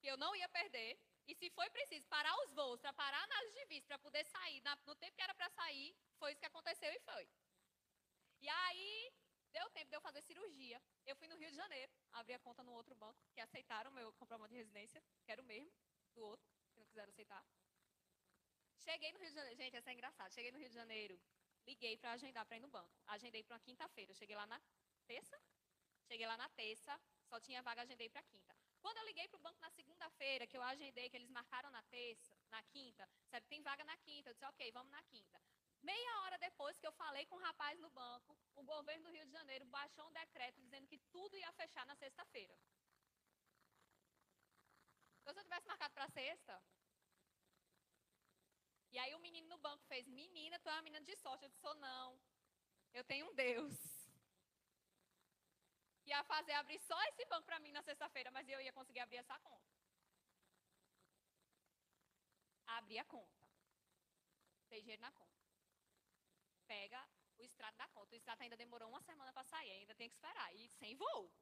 que 0.00 0.06
eu 0.06 0.18
não 0.18 0.36
ia 0.36 0.48
perder. 0.48 0.90
E 1.26 1.34
se 1.34 1.48
foi 1.50 1.68
preciso 1.70 2.06
parar 2.08 2.34
os 2.42 2.50
voos 2.58 2.80
para 2.80 2.92
parar 2.92 3.20
a 3.20 3.24
análise 3.24 3.54
de 3.60 3.64
visto, 3.72 3.86
para 3.86 3.98
poder 3.98 4.24
sair 4.24 4.60
na, 4.60 4.76
no 4.86 4.94
tempo 4.96 5.16
que 5.16 5.22
era 5.22 5.34
para 5.34 5.48
sair, 5.50 5.96
foi 6.18 6.32
isso 6.32 6.40
que 6.40 6.46
aconteceu 6.52 6.92
e 6.92 7.00
foi. 7.00 7.24
E 8.40 8.48
aí, 8.48 9.12
deu 9.52 9.70
tempo 9.70 9.88
de 9.90 9.96
eu 9.96 10.00
fazer 10.00 10.22
cirurgia. 10.22 10.82
Eu 11.06 11.16
fui 11.16 11.28
no 11.28 11.36
Rio 11.36 11.50
de 11.50 11.56
Janeiro, 11.56 11.92
abri 12.12 12.34
a 12.34 12.38
conta 12.38 12.62
no 12.62 12.72
outro 12.72 12.94
banco, 12.94 13.20
que 13.32 13.40
aceitaram 13.40 13.90
o 13.90 13.94
meu 13.94 14.12
comprovante 14.14 14.52
de 14.52 14.58
residência, 14.58 15.02
que 15.24 15.32
era 15.32 15.42
o 15.42 15.44
mesmo 15.44 15.72
do 16.14 16.22
outro, 16.22 16.48
que 16.72 16.78
não 16.78 16.86
quiseram 16.86 17.10
aceitar. 17.10 17.44
Cheguei 18.78 19.12
no 19.12 19.18
Rio 19.18 19.28
de 19.28 19.34
Janeiro, 19.34 19.56
gente, 19.56 19.76
essa 19.76 19.90
é 19.90 19.92
engraçada. 19.92 20.30
Cheguei 20.30 20.52
no 20.52 20.58
Rio 20.58 20.68
de 20.68 20.74
Janeiro, 20.74 21.20
liguei 21.66 21.96
para 21.96 22.12
agendar 22.12 22.46
para 22.46 22.56
ir 22.56 22.60
no 22.60 22.68
banco. 22.68 22.96
Agendei 23.06 23.42
para 23.42 23.54
uma 23.54 23.60
quinta-feira. 23.60 24.14
Cheguei 24.14 24.36
lá 24.36 24.46
na 24.46 24.60
terça, 25.06 25.40
cheguei 26.06 26.26
lá 26.26 26.36
na 26.36 26.48
terça, 26.50 26.98
só 27.28 27.40
tinha 27.40 27.62
vaga, 27.62 27.82
agendei 27.82 28.08
para 28.08 28.22
quinta. 28.22 28.56
Quando 28.80 28.98
eu 28.98 29.04
liguei 29.04 29.26
para 29.28 29.38
o 29.38 29.42
banco 29.42 29.60
na 29.60 29.70
segunda-feira, 29.70 30.46
que 30.46 30.56
eu 30.56 30.62
agendei, 30.62 31.10
que 31.10 31.16
eles 31.16 31.28
marcaram 31.28 31.70
na 31.70 31.82
terça, 31.82 32.38
na 32.50 32.62
quinta, 32.62 33.08
sabe, 33.26 33.46
tem 33.46 33.60
vaga 33.60 33.84
na 33.84 33.96
quinta. 33.98 34.30
Eu 34.30 34.34
disse, 34.34 34.46
ok, 34.46 34.70
vamos 34.72 34.90
na 34.90 35.02
quinta. 35.02 35.42
Meia 35.82 36.20
hora 36.20 36.38
depois 36.38 36.78
que 36.78 36.86
eu 36.86 36.92
falei 36.92 37.24
com 37.26 37.36
o 37.36 37.40
rapaz 37.40 37.78
no 37.78 37.90
banco, 37.90 38.36
o 38.56 38.62
governo 38.62 39.04
do 39.04 39.10
Rio 39.10 39.24
de 39.26 39.32
Janeiro 39.32 39.64
baixou 39.66 40.06
um 40.06 40.12
decreto 40.12 40.60
dizendo 40.60 40.88
que 40.88 40.98
tudo 41.12 41.36
ia 41.36 41.52
fechar 41.52 41.86
na 41.86 41.94
sexta-feira. 41.94 42.56
Então, 45.20 45.32
se 45.32 45.40
eu 45.40 45.44
tivesse 45.44 45.68
marcado 45.68 45.94
para 45.94 46.08
sexta. 46.08 46.62
E 48.90 48.98
aí 48.98 49.14
o 49.14 49.18
menino 49.20 49.48
no 49.48 49.58
banco 49.58 49.84
fez: 49.84 50.06
Menina, 50.08 50.58
tu 50.58 50.68
é 50.68 50.72
uma 50.72 50.82
menina 50.82 51.04
de 51.04 51.14
sorte. 51.16 51.44
Eu 51.44 51.50
disse: 51.50 51.60
Sou 51.60 51.74
não. 51.74 52.18
Eu 52.92 53.04
tenho 53.04 53.28
um 53.30 53.34
Deus. 53.34 53.74
Ia 56.06 56.24
fazer 56.24 56.52
abrir 56.52 56.78
só 56.78 56.98
esse 57.08 57.24
banco 57.26 57.44
para 57.44 57.60
mim 57.60 57.70
na 57.70 57.82
sexta-feira, 57.82 58.30
mas 58.30 58.48
eu 58.48 58.60
ia 58.60 58.72
conseguir 58.72 59.00
abrir 59.00 59.18
essa 59.18 59.38
conta. 59.40 59.76
Abri 62.66 62.98
a 62.98 63.04
conta. 63.04 63.46
Tem 64.70 64.80
dinheiro 64.80 65.02
na 65.02 65.12
conta 65.12 65.27
pega 66.72 67.00
o 67.38 67.42
extrato 67.42 67.76
da 67.78 67.88
conta. 67.88 68.14
O 68.14 68.18
extrato 68.18 68.42
ainda 68.42 68.56
demorou 68.56 68.88
uma 68.88 69.00
semana 69.00 69.32
para 69.32 69.44
sair, 69.44 69.72
ainda 69.72 69.94
tem 69.94 70.08
que 70.08 70.14
esperar. 70.14 70.54
E 70.54 70.68
sem 70.80 70.94
voo. 70.94 71.32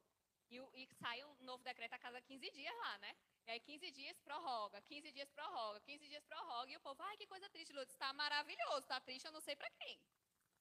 E, 0.49 0.57
e 0.81 0.87
sai 0.99 1.23
um 1.25 1.33
novo 1.49 1.63
decreto 1.63 1.93
a 1.93 1.99
cada 1.99 2.21
15 2.21 2.51
dias 2.51 2.75
lá, 2.77 2.97
né? 2.99 3.15
E 3.45 3.51
aí 3.51 3.59
15 3.59 3.91
dias 3.91 4.19
prorroga, 4.19 4.81
15 4.81 5.11
dias 5.11 5.29
prorroga, 5.31 5.79
15 5.81 6.07
dias 6.07 6.25
prorroga. 6.25 6.71
E 6.71 6.77
o 6.77 6.79
povo, 6.79 7.03
ai, 7.03 7.17
que 7.17 7.27
coisa 7.27 7.49
triste, 7.49 7.73
Lutz. 7.73 7.93
Está 7.93 8.13
maravilhoso. 8.13 8.79
Está 8.79 8.99
triste, 9.01 9.25
eu 9.25 9.31
não 9.31 9.41
sei 9.41 9.55
para 9.55 9.69
quem. 9.71 9.99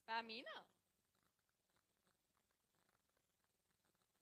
Para 0.05 0.23
mim, 0.23 0.43
não. 0.43 0.67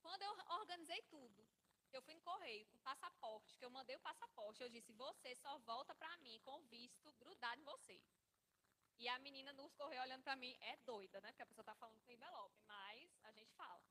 Quando 0.01 0.21
eu 0.21 0.33
organizei 0.61 1.01
tudo, 1.03 1.47
eu 1.91 2.01
fui 2.01 2.13
no 2.13 2.21
correio 2.21 2.65
com 2.67 2.77
passaporte, 2.79 3.57
que 3.57 3.65
eu 3.65 3.69
mandei 3.69 3.95
o 3.95 3.99
passaporte, 4.01 4.61
eu 4.61 4.69
disse, 4.69 4.91
você 4.93 5.33
só 5.35 5.57
volta 5.59 5.95
para 5.95 6.15
mim 6.17 6.39
com 6.43 6.61
visto. 6.63 7.13
E 8.97 9.07
a 9.09 9.19
menina 9.19 9.51
nos 9.53 9.73
correu 9.73 10.01
olhando 10.01 10.23
para 10.23 10.35
mim, 10.35 10.55
é 10.61 10.77
doida, 10.77 11.19
né? 11.21 11.29
Porque 11.31 11.41
a 11.41 11.45
pessoa 11.45 11.65
tá 11.65 11.75
falando 11.75 12.01
com 12.01 12.11
envelope, 12.11 12.61
mas 12.63 13.19
a 13.23 13.31
gente 13.31 13.53
fala. 13.53 13.83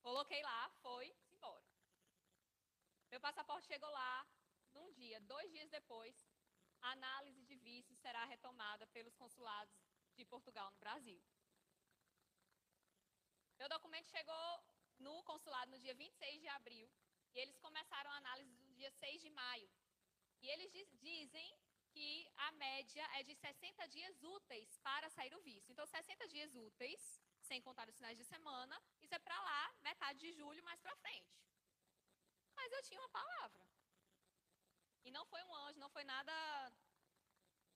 Coloquei 0.00 0.42
lá, 0.42 0.68
foi, 0.82 1.14
embora. 1.30 1.66
Meu 3.10 3.20
passaporte 3.20 3.66
chegou 3.66 3.90
lá 3.90 4.28
num 4.74 4.92
dia, 4.92 5.20
dois 5.22 5.50
dias 5.50 5.70
depois, 5.70 6.14
a 6.82 6.90
análise 6.92 7.42
de 7.44 7.56
visto 7.56 7.94
será 7.96 8.24
retomada 8.26 8.86
pelos 8.88 9.14
consulados 9.16 9.74
de 10.14 10.24
Portugal 10.24 10.70
no 10.70 10.78
Brasil. 10.78 11.20
Meu 13.58 13.68
documento 13.68 14.08
chegou 14.08 14.64
no 14.98 15.22
consulado 15.24 15.70
no 15.70 15.80
dia 15.80 15.94
26 15.94 16.40
de 16.40 16.48
abril 16.48 16.88
e 17.34 17.38
eles 17.38 17.58
começaram 17.58 18.10
a 18.10 18.16
análise 18.16 18.54
no 18.56 18.72
dia 18.74 18.90
6 18.90 19.20
de 19.20 19.30
maio. 19.30 19.70
E 20.40 20.48
eles 20.48 20.70
dizem 21.00 21.58
que 21.98 22.10
a 22.46 22.50
média 22.64 23.04
é 23.18 23.22
de 23.28 23.34
60 23.34 23.88
dias 23.94 24.22
úteis 24.36 24.70
para 24.88 25.06
sair 25.16 25.34
o 25.38 25.40
visto. 25.48 25.68
Então, 25.72 25.84
60 25.84 26.28
dias 26.34 26.54
úteis, 26.54 27.02
sem 27.48 27.60
contar 27.66 27.86
os 27.88 27.96
finais 27.98 28.16
de 28.20 28.26
semana, 28.32 28.76
isso 29.04 29.14
é 29.18 29.18
para 29.26 29.38
lá, 29.48 29.62
metade 29.88 30.18
de 30.24 30.30
julho, 30.38 30.62
mais 30.68 30.80
para 30.84 30.94
frente. 31.04 31.36
Mas 32.58 32.70
eu 32.76 32.82
tinha 32.88 33.00
uma 33.00 33.14
palavra. 33.18 33.64
E 35.06 35.10
não 35.16 35.24
foi 35.32 35.42
um 35.48 35.54
anjo, 35.64 35.80
não 35.84 35.90
foi 35.96 36.04
nada. 36.04 36.34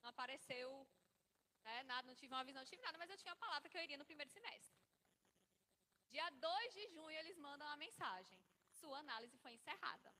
Não 0.03 0.11
apareceu, 0.15 0.69
né, 1.67 1.77
nada, 1.93 2.07
não 2.07 2.15
tive 2.21 2.33
uma 2.35 2.45
visão, 2.49 2.63
não 2.63 2.73
tive 2.73 2.83
nada, 2.87 2.99
mas 3.03 3.11
eu 3.11 3.19
tinha 3.21 3.33
uma 3.33 3.45
palavra 3.47 3.69
que 3.69 3.77
eu 3.77 3.85
iria 3.87 4.01
no 4.03 4.11
primeiro 4.11 4.31
semestre. 4.31 4.81
Dia 6.15 6.29
2 6.31 6.75
de 6.79 6.87
junho, 6.95 7.19
eles 7.21 7.39
mandam 7.39 7.69
a 7.69 7.77
mensagem: 7.85 8.41
sua 8.81 8.99
análise 9.05 9.37
foi 9.39 9.53
encerrada. 9.59 10.11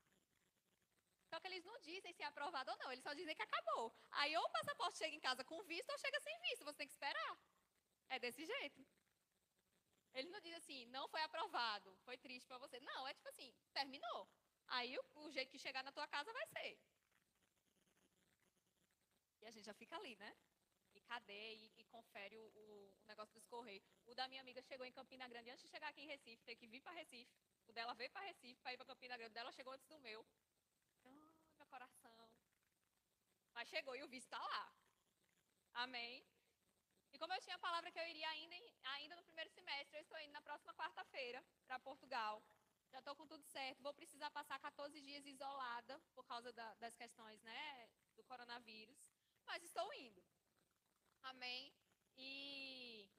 Eles 1.63 1.71
não 1.71 1.79
dizem 1.79 2.13
se 2.13 2.21
é 2.21 2.25
aprovado 2.25 2.71
ou 2.71 2.77
não, 2.77 2.91
eles 2.91 3.03
só 3.03 3.13
dizem 3.13 3.33
que 3.33 3.41
acabou. 3.41 3.95
Aí 4.11 4.35
ou 4.35 4.43
o 4.43 4.49
passaporte 4.49 4.97
chega 4.97 5.15
em 5.15 5.19
casa 5.19 5.45
com 5.45 5.63
visto 5.63 5.89
ou 5.89 5.97
chega 5.97 6.19
sem 6.19 6.37
visto, 6.41 6.65
você 6.65 6.77
tem 6.77 6.87
que 6.87 6.93
esperar. 6.93 7.37
É 8.09 8.19
desse 8.19 8.45
jeito. 8.45 8.85
Ele 10.13 10.29
não 10.29 10.41
diz 10.41 10.53
assim, 10.55 10.85
não 10.87 11.07
foi 11.07 11.21
aprovado, 11.21 11.95
foi 12.03 12.17
triste 12.17 12.45
para 12.47 12.57
você. 12.57 12.79
Não, 12.81 13.07
é 13.07 13.13
tipo 13.13 13.29
assim, 13.29 13.53
terminou. 13.71 14.29
Aí 14.67 14.97
o, 14.97 15.03
o, 15.21 15.31
jeito 15.31 15.51
que 15.51 15.57
chegar 15.57 15.83
na 15.83 15.91
tua 15.91 16.05
casa 16.05 16.33
vai 16.33 16.45
ser. 16.47 16.77
E 19.41 19.45
a 19.45 19.51
gente 19.51 19.65
já 19.65 19.73
fica 19.73 19.95
ali, 19.95 20.17
né? 20.17 20.35
E 20.95 21.01
cadê? 21.01 21.55
E, 21.55 21.71
e 21.77 21.83
confere 21.85 22.37
o, 22.37 22.45
o, 22.45 22.97
o, 23.01 23.05
negócio 23.05 23.33
dos 23.33 23.47
correios. 23.47 23.83
O 24.05 24.13
da 24.13 24.27
minha 24.27 24.41
amiga 24.41 24.61
chegou 24.61 24.85
em 24.85 24.91
Campina 24.91 25.27
Grande 25.29 25.49
antes 25.49 25.63
de 25.63 25.69
chegar 25.69 25.87
aqui 25.87 26.01
em 26.01 26.07
Recife, 26.07 26.43
tem 26.43 26.57
que 26.57 26.67
vir 26.67 26.81
para 26.81 26.91
Recife. 26.91 27.33
O 27.67 27.71
dela 27.71 27.93
veio 27.93 28.11
para 28.11 28.25
Recife 28.25 28.61
para 28.61 28.73
ir 28.73 28.77
para 28.77 28.85
Campina 28.85 29.15
Grande. 29.17 29.31
O 29.31 29.33
dela 29.33 29.51
chegou 29.53 29.73
antes 29.73 29.87
do 29.87 29.97
meu 29.99 30.25
coração. 31.73 32.29
Mas 33.53 33.69
chegou 33.69 33.95
e 33.95 34.03
o 34.03 34.07
visto 34.07 34.25
está 34.25 34.39
lá. 34.39 34.73
Amém? 35.73 36.25
E 37.11 37.19
como 37.19 37.33
eu 37.33 37.41
tinha 37.41 37.55
a 37.55 37.65
palavra 37.67 37.91
que 37.91 37.99
eu 37.99 38.07
iria 38.07 38.27
ainda, 38.29 38.55
ainda 38.95 39.15
no 39.15 39.23
primeiro 39.23 39.49
semestre, 39.51 39.97
eu 39.97 40.01
estou 40.01 40.19
indo 40.19 40.31
na 40.31 40.41
próxima 40.41 40.73
quarta-feira 40.73 41.43
para 41.67 41.79
Portugal. 41.79 42.43
Já 42.91 42.99
estou 42.99 43.15
com 43.15 43.27
tudo 43.27 43.43
certo. 43.45 43.81
Vou 43.81 43.93
precisar 43.93 44.29
passar 44.31 44.59
14 44.59 44.99
dias 45.01 45.25
isolada 45.25 45.99
por 46.15 46.25
causa 46.25 46.51
da, 46.51 46.73
das 46.75 46.95
questões 46.95 47.41
né, 47.43 47.89
do 48.15 48.23
coronavírus. 48.23 49.13
Mas 49.45 49.63
estou 49.63 49.87
indo. 49.93 50.23
Amém? 51.23 51.73
E 52.15 53.09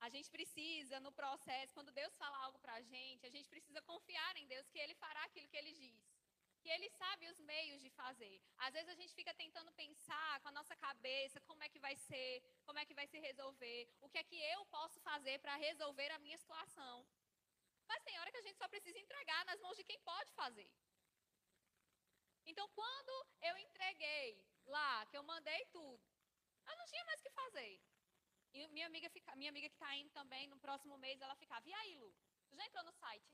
a 0.00 0.08
gente 0.08 0.30
precisa, 0.30 1.00
no 1.00 1.12
processo, 1.12 1.74
quando 1.74 1.92
Deus 1.92 2.14
fala 2.16 2.36
algo 2.44 2.58
para 2.58 2.74
a 2.74 2.82
gente, 2.82 3.26
a 3.26 3.30
gente 3.30 3.48
precisa 3.48 3.80
confiar 3.82 4.36
em 4.36 4.46
Deus 4.46 4.68
que 4.68 4.78
Ele 4.78 4.94
fará 4.94 5.22
aquilo 5.24 5.48
que 5.48 5.56
Ele 5.56 5.72
diz 5.72 6.04
que 6.66 6.74
ele 6.76 6.88
sabe 7.00 7.28
os 7.32 7.38
meios 7.50 7.80
de 7.84 7.90
fazer. 7.98 8.36
Às 8.66 8.72
vezes 8.76 8.88
a 8.92 8.98
gente 9.00 9.14
fica 9.18 9.32
tentando 9.42 9.70
pensar 9.82 10.32
com 10.40 10.48
a 10.48 10.56
nossa 10.58 10.74
cabeça 10.86 11.40
como 11.48 11.62
é 11.66 11.68
que 11.72 11.80
vai 11.84 11.94
ser, 12.06 12.32
como 12.66 12.80
é 12.80 12.84
que 12.88 12.96
vai 12.98 13.06
se 13.12 13.18
resolver, 13.26 13.80
o 14.00 14.08
que 14.12 14.18
é 14.22 14.24
que 14.30 14.38
eu 14.54 14.60
posso 14.76 14.98
fazer 15.08 15.36
para 15.44 15.54
resolver 15.68 16.10
a 16.10 16.18
minha 16.24 16.38
situação. 16.42 16.96
Mas 17.90 18.02
tem 18.02 18.18
hora 18.18 18.32
que 18.32 18.42
a 18.42 18.46
gente 18.46 18.58
só 18.62 18.68
precisa 18.74 18.98
entregar 18.98 19.44
nas 19.50 19.60
mãos 19.60 19.76
de 19.80 19.84
quem 19.84 20.00
pode 20.10 20.32
fazer. 20.40 20.68
Então, 22.50 22.66
quando 22.80 23.14
eu 23.48 23.56
entreguei 23.66 24.44
lá, 24.76 25.06
que 25.06 25.16
eu 25.16 25.22
mandei 25.32 25.64
tudo, 25.66 26.04
a 26.64 26.74
não 26.74 26.86
tinha 26.92 27.04
mais 27.04 27.20
o 27.20 27.22
que 27.22 27.38
fazer. 27.42 27.72
E 28.54 28.66
minha 28.74 28.88
amiga, 28.90 29.08
fica, 29.16 29.36
minha 29.36 29.50
amiga 29.54 29.68
que 29.68 29.78
está 29.80 29.94
indo 29.94 30.10
também, 30.10 30.48
no 30.48 30.58
próximo 30.66 30.98
mês, 30.98 31.20
ela 31.20 31.36
ficava, 31.36 31.68
e 31.68 31.74
aí, 31.80 31.94
Lu? 31.96 32.12
Tu 32.48 32.56
já 32.56 32.66
entrou 32.66 32.84
no 32.84 32.92
site? 32.92 33.32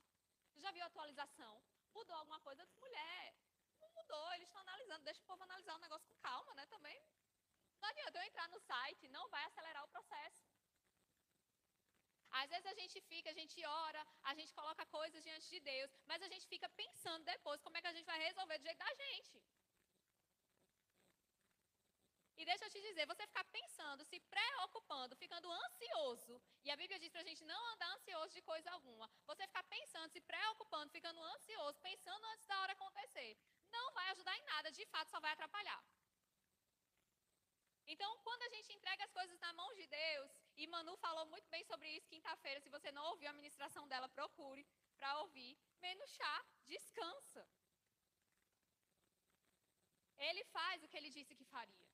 Tu 0.53 0.61
já 0.61 0.71
viu 0.71 0.83
a 0.83 0.91
atualização? 0.93 1.53
Mudou 1.93 2.15
alguma 2.15 2.39
coisa? 2.41 2.65
Disse, 2.65 2.79
mulher, 2.79 3.35
não 3.79 3.89
mudou, 3.91 4.33
eles 4.33 4.47
estão 4.47 4.61
analisando, 4.61 5.03
deixa 5.03 5.21
o 5.21 5.25
povo 5.25 5.43
analisar 5.43 5.75
o 5.75 5.83
negócio 5.85 6.07
com 6.07 6.15
calma, 6.27 6.53
né, 6.55 6.65
também. 6.67 6.99
Não 7.81 7.89
adianta 7.89 8.17
eu 8.17 8.23
entrar 8.23 8.47
no 8.49 8.59
site, 8.59 9.07
não 9.09 9.27
vai 9.29 9.43
acelerar 9.45 9.83
o 9.83 9.93
processo. 9.95 10.41
Às 12.41 12.49
vezes 12.49 12.65
a 12.65 12.73
gente 12.73 12.99
fica, 13.01 13.29
a 13.29 13.33
gente 13.33 13.63
ora, 13.63 14.01
a 14.23 14.33
gente 14.33 14.51
coloca 14.53 14.85
coisas 14.87 15.23
diante 15.23 15.47
de 15.49 15.59
Deus, 15.59 15.91
mas 16.05 16.21
a 16.21 16.27
gente 16.27 16.47
fica 16.47 16.67
pensando 16.69 17.23
depois 17.25 17.61
como 17.61 17.77
é 17.77 17.81
que 17.81 17.87
a 17.87 17.93
gente 17.93 18.05
vai 18.05 18.19
resolver 18.19 18.57
do 18.57 18.63
jeito 18.63 18.79
da 18.79 18.93
gente. 19.03 19.43
E 22.35 22.45
deixa 22.45 22.65
eu 22.65 22.69
te 22.69 22.81
dizer, 22.81 23.05
você 23.05 23.27
ficar 23.27 23.43
pensando, 23.45 24.03
se 24.05 24.19
preocupando, 24.19 25.15
ficando 25.15 25.51
ansioso, 25.51 26.41
e 26.63 26.71
a 26.71 26.75
Bíblia 26.75 26.99
diz 26.99 27.11
para 27.11 27.21
a 27.21 27.29
gente 27.29 27.43
não 27.45 27.61
andar 27.73 27.93
ansioso 27.93 28.33
de 28.33 28.41
coisa 28.41 28.71
alguma. 28.71 29.09
Você 29.27 29.45
ficar 29.45 29.63
pensando, 29.63 30.09
se 30.11 30.21
preocupando, 30.21 30.89
ficando 30.91 31.21
ansioso, 31.21 31.79
pensando 31.81 32.25
antes 32.33 32.45
da 32.47 32.59
hora 32.61 32.73
acontecer, 32.73 33.37
não 33.71 33.93
vai 33.93 34.09
ajudar 34.11 34.35
em 34.37 34.45
nada, 34.45 34.71
de 34.71 34.85
fato 34.87 35.09
só 35.11 35.19
vai 35.19 35.31
atrapalhar. 35.31 35.83
Então, 37.85 38.17
quando 38.23 38.41
a 38.43 38.49
gente 38.49 38.73
entrega 38.73 39.03
as 39.03 39.11
coisas 39.11 39.39
na 39.39 39.53
mão 39.53 39.73
de 39.75 39.85
Deus, 39.87 40.31
e 40.55 40.65
Manu 40.67 40.95
falou 40.97 41.25
muito 41.25 41.47
bem 41.49 41.63
sobre 41.65 41.87
isso 41.95 42.07
quinta-feira, 42.07 42.61
se 42.61 42.69
você 42.69 42.91
não 42.91 43.05
ouviu 43.11 43.29
a 43.29 43.33
ministração 43.33 43.87
dela, 43.87 44.07
procure 44.09 44.65
para 44.97 45.19
ouvir. 45.21 45.57
Menos 45.81 46.09
chá, 46.11 46.45
descansa. 46.65 47.47
Ele 50.17 50.43
faz 50.45 50.81
o 50.81 50.87
que 50.87 50.97
ele 50.97 51.09
disse 51.09 51.35
que 51.35 51.43
faria. 51.43 51.92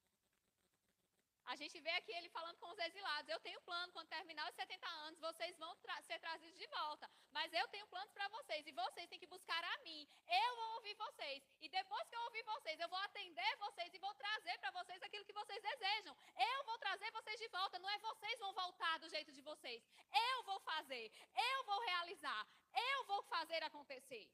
A 1.52 1.56
gente 1.56 1.80
vê 1.86 1.90
aqui 1.98 2.12
ele 2.16 2.30
falando 2.30 2.58
com 2.60 2.70
os 2.70 2.78
exilados. 2.88 3.28
Eu 3.28 3.40
tenho 3.40 3.60
plano, 3.62 3.92
quando 3.92 4.08
terminar 4.08 4.48
os 4.48 4.56
70 4.56 4.88
anos, 5.06 5.20
vocês 5.20 5.58
vão 5.58 5.76
tra 5.78 6.00
ser 6.04 6.20
trazidos 6.20 6.56
de 6.56 6.68
volta. 6.68 7.10
Mas 7.32 7.52
eu 7.52 7.68
tenho 7.70 7.88
planos 7.88 8.12
para 8.14 8.28
vocês 8.28 8.68
e 8.68 8.72
vocês 8.72 9.10
têm 9.10 9.18
que 9.18 9.26
buscar 9.26 9.64
a 9.64 9.78
mim. 9.80 10.08
Eu 10.28 10.56
vou 10.58 10.76
ouvir 10.76 10.94
vocês. 10.94 11.44
E 11.60 11.68
depois 11.68 12.08
que 12.08 12.16
eu 12.16 12.22
ouvir 12.22 12.44
vocês, 12.44 12.80
eu 12.80 12.88
vou 12.88 13.00
atender 13.00 13.52
vocês 13.66 13.92
e 13.92 13.98
vou 13.98 14.14
trazer 14.14 14.60
para 14.60 14.70
vocês 14.78 15.02
aquilo 15.02 15.26
que 15.26 15.34
vocês 15.34 15.60
desejam. 15.64 16.16
Eu 16.38 16.64
vou 16.66 16.78
trazer 16.78 17.10
vocês 17.12 17.40
de 17.40 17.48
volta. 17.48 17.80
Não 17.80 17.90
é 17.90 17.98
vocês 17.98 18.40
vão 18.40 18.54
voltar 18.54 19.00
do 19.00 19.10
jeito 19.10 19.32
de 19.32 19.42
vocês. 19.42 19.84
Eu 20.32 20.44
vou 20.44 20.60
fazer. 20.60 21.12
Eu 21.52 21.64
vou 21.64 21.80
realizar. 21.80 22.48
Eu 22.92 23.06
vou 23.06 23.24
fazer 23.24 23.64
acontecer. 23.64 24.30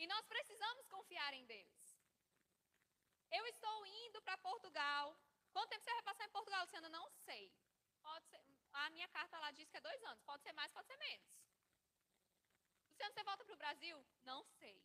E 0.00 0.06
nós 0.08 0.26
precisamos 0.26 0.88
confiar 0.88 1.32
em 1.32 1.46
Deus. 1.46 1.85
Eu 3.46 3.50
estou 3.50 3.86
indo 3.86 4.20
para 4.22 4.36
Portugal. 4.38 5.16
Quanto 5.52 5.70
tempo 5.70 5.84
você 5.84 5.92
vai 5.92 6.02
passar 6.02 6.24
em 6.26 6.30
Portugal, 6.30 6.62
Luciana? 6.62 6.88
Não 6.88 7.08
sei. 7.24 7.44
Pode 8.02 8.26
ser, 8.26 8.40
a 8.72 8.90
minha 8.90 9.08
carta 9.08 9.38
lá 9.38 9.52
diz 9.52 9.68
que 9.70 9.76
é 9.76 9.80
dois 9.80 10.02
anos. 10.02 10.20
Pode 10.24 10.42
ser 10.42 10.52
mais, 10.52 10.72
pode 10.72 10.88
ser 10.88 10.96
menos. 10.96 11.28
Luciana, 12.90 13.12
você 13.14 13.22
volta 13.22 13.44
para 13.44 13.54
o 13.54 13.62
Brasil? 13.64 14.04
Não 14.24 14.42
sei. 14.58 14.82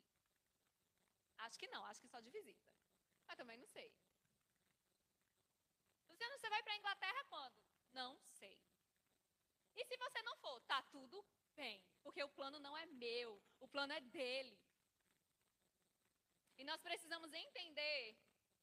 Acho 1.39 1.57
que 1.57 1.67
não, 1.69 1.83
acho 1.85 2.01
que 2.01 2.07
só 2.07 2.19
de 2.19 2.29
visita. 2.29 2.71
Mas 3.25 3.35
também 3.35 3.57
não 3.57 3.65
sei. 3.65 3.91
Luciana, 6.07 6.37
você 6.37 6.47
vai 6.47 6.61
para 6.61 6.73
a 6.73 6.77
Inglaterra 6.77 7.23
quando? 7.29 7.59
Não 7.93 8.19
sei. 8.39 8.61
E 9.75 9.85
se 9.85 9.97
você 9.97 10.21
não 10.21 10.35
for? 10.37 10.61
Tá 10.61 10.83
tudo 10.83 11.25
bem. 11.55 11.83
Porque 12.03 12.23
o 12.23 12.29
plano 12.29 12.59
não 12.59 12.77
é 12.77 12.85
meu, 12.85 13.41
o 13.59 13.67
plano 13.67 13.91
é 13.93 14.01
dele. 14.01 14.61
E 16.59 16.63
nós 16.63 16.79
precisamos 16.79 17.33
entender 17.33 18.15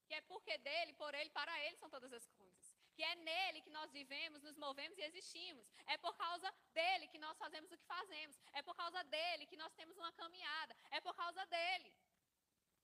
que 0.09 0.15
é 0.15 0.23
porque 0.23 0.57
dele, 0.59 0.93
por 0.95 1.15
ele, 1.15 1.31
para 1.39 1.55
ele 1.65 1.77
são 1.77 1.91
todas 1.91 2.13
as 2.19 2.27
coisas. 2.29 2.75
Que 2.97 3.03
é 3.05 3.15
nele 3.17 3.61
que 3.61 3.71
nós 3.79 3.93
vivemos, 3.93 4.43
nos 4.43 4.57
movemos 4.57 4.97
e 4.99 5.03
existimos. 5.03 5.67
É 5.87 5.99
por 5.99 6.15
causa 6.17 6.51
dele 6.73 7.07
que 7.13 7.19
nós 7.19 7.37
fazemos 7.37 7.71
o 7.71 7.77
que 7.77 7.85
fazemos. 7.85 8.41
É 8.53 8.63
por 8.63 8.75
causa 8.75 9.05
dele 9.05 9.47
que 9.47 9.59
nós 9.63 9.73
temos 9.75 9.97
uma 9.99 10.11
caminhada. 10.13 10.75
É 10.91 11.01
por 11.01 11.15
causa 11.15 11.45
dele. 11.47 11.93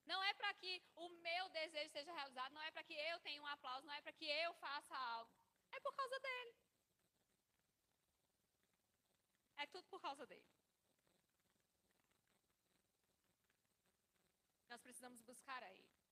Não 0.05 0.23
é 0.23 0.33
para 0.35 0.53
que 0.53 0.83
o 0.95 1.09
meu 1.09 1.49
desejo 1.49 1.89
seja 1.89 2.13
realizado, 2.13 2.53
não 2.53 2.61
é 2.61 2.69
para 2.69 2.83
que 2.83 2.93
eu 2.93 3.19
tenha 3.21 3.41
um 3.41 3.47
aplauso, 3.47 3.87
não 3.87 3.93
é 3.93 4.01
para 4.01 4.13
que 4.13 4.25
eu 4.25 4.53
faça 4.65 4.95
algo. 4.95 5.33
É 5.71 5.79
por 5.79 5.93
causa 5.93 6.19
dele. 6.19 6.55
É 9.57 9.65
tudo 9.65 9.87
por 9.87 9.99
causa 9.99 10.27
dele. 10.27 10.45
Nós 14.69 14.81
precisamos 14.81 15.21
buscar 15.23 15.63
a 15.63 15.73
ele. 15.73 16.04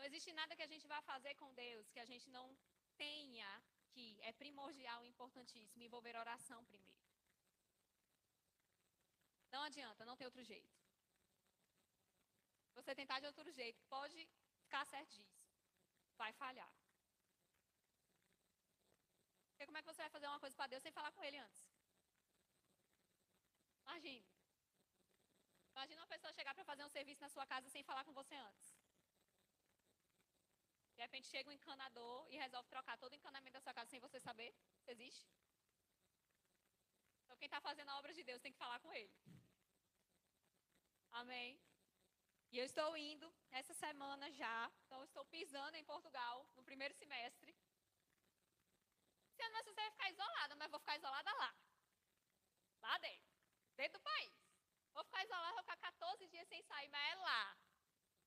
Não 0.00 0.06
existe 0.08 0.32
nada 0.32 0.56
que 0.56 0.62
a 0.66 0.72
gente 0.72 0.86
vá 0.92 0.98
fazer 1.02 1.34
com 1.40 1.48
Deus 1.52 1.90
que 1.94 2.00
a 2.00 2.06
gente 2.10 2.26
não 2.36 2.44
tenha 2.96 3.48
que 3.92 4.04
é 4.28 4.32
primordial 4.32 5.04
importantíssimo 5.04 5.82
envolver 5.86 6.16
oração 6.16 6.64
primeiro. 6.70 7.02
Não 9.54 9.62
adianta, 9.68 10.06
não 10.06 10.16
tem 10.16 10.26
outro 10.30 10.42
jeito. 10.42 10.72
Você 12.76 12.94
tentar 12.94 13.20
de 13.20 13.26
outro 13.26 13.50
jeito, 13.60 13.82
pode 13.96 14.18
ficar 14.62 14.86
certo 14.86 15.12
disso. 15.18 15.44
Vai 16.16 16.32
falhar. 16.32 16.72
Porque 19.50 19.66
como 19.66 19.76
é 19.76 19.82
que 19.82 19.92
você 19.92 20.00
vai 20.00 20.14
fazer 20.16 20.28
uma 20.28 20.40
coisa 20.40 20.56
para 20.56 20.72
Deus 20.72 20.82
sem 20.82 20.96
falar 20.98 21.12
com 21.12 21.22
Ele 21.22 21.36
antes? 21.46 21.62
Imagina. 23.82 24.30
Imagina 25.72 26.00
uma 26.00 26.12
pessoa 26.14 26.32
chegar 26.32 26.54
para 26.54 26.64
fazer 26.64 26.84
um 26.86 26.94
serviço 26.98 27.20
na 27.20 27.28
sua 27.28 27.46
casa 27.46 27.68
sem 27.68 27.82
falar 27.82 28.06
com 28.06 28.14
você 28.14 28.34
antes. 28.34 28.79
De 31.00 31.04
repente 31.04 31.28
chega 31.28 31.48
um 31.48 31.52
encanador 31.58 32.16
e 32.30 32.36
resolve 32.36 32.68
trocar 32.68 32.98
todo 32.98 33.12
o 33.12 33.18
encanamento 33.18 33.54
da 33.54 33.60
sua 33.62 33.72
casa 33.72 33.88
sem 33.88 34.00
você 34.06 34.20
saber 34.20 34.54
se 34.84 34.90
existe. 34.90 35.26
Então 37.22 37.38
quem 37.38 37.46
está 37.46 37.58
fazendo 37.58 37.88
a 37.88 37.96
obra 38.00 38.12
de 38.12 38.22
Deus 38.22 38.42
tem 38.42 38.52
que 38.52 38.58
falar 38.58 38.78
com 38.80 38.92
ele. 38.92 39.10
Amém? 41.12 41.58
E 42.52 42.58
eu 42.58 42.66
estou 42.66 42.94
indo 42.98 43.34
essa 43.50 43.72
semana 43.72 44.30
já. 44.30 44.70
Então 44.84 45.02
estou 45.02 45.24
pisando 45.24 45.74
em 45.74 45.84
Portugal 45.84 46.46
no 46.54 46.62
primeiro 46.62 46.92
semestre. 46.92 47.56
Se 49.36 49.48
não, 49.48 49.62
você 49.64 49.72
vai 49.72 49.90
ficar 49.92 50.10
isolada, 50.10 50.54
mas 50.56 50.70
vou 50.70 50.80
ficar 50.80 50.98
isolada 50.98 51.32
lá. 51.32 51.50
Lá 52.82 52.98
dentro. 52.98 53.32
Dentro 53.74 53.98
do 53.98 54.04
país. 54.04 54.34
Vou 54.92 55.04
ficar 55.04 55.24
isolada, 55.24 55.54
vou 55.54 55.62
ficar 55.62 55.78
14 55.78 56.28
dias 56.28 56.46
sem 56.46 56.62
sair, 56.64 56.90
mas 56.90 57.12
é 57.12 57.14
lá. 57.14 57.58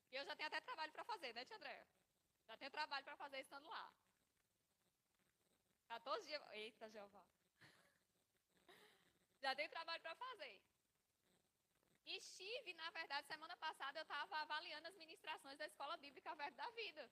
E 0.09 0.15
eu 0.15 0.25
já 0.25 0.35
tenho 0.35 0.47
até 0.47 0.59
trabalho 0.59 0.91
para 0.91 1.03
fazer, 1.03 1.33
né, 1.33 1.45
tia 1.45 1.55
Andréa? 1.55 2.02
Já 2.53 2.57
tenho 2.57 2.71
trabalho 2.71 3.03
para 3.03 3.17
fazer 3.17 3.39
estando 3.39 3.67
lá. 3.67 3.91
14 5.87 6.25
dias. 6.27 6.43
Eita, 6.51 6.89
Jeová. 6.89 7.25
Já 9.41 9.55
tenho 9.55 9.69
trabalho 9.69 10.01
para 10.01 10.15
fazer. 10.15 10.61
E 12.05 12.17
estive, 12.17 12.73
na 12.75 12.89
verdade, 12.91 13.27
semana 13.27 13.57
passada 13.57 13.97
eu 13.97 14.03
estava 14.03 14.37
avaliando 14.37 14.87
as 14.87 14.95
ministrações 14.95 15.57
da 15.57 15.65
Escola 15.65 15.97
Bíblica 15.97 16.35
Verbo 16.35 16.57
da 16.57 16.69
Vida. 16.71 17.09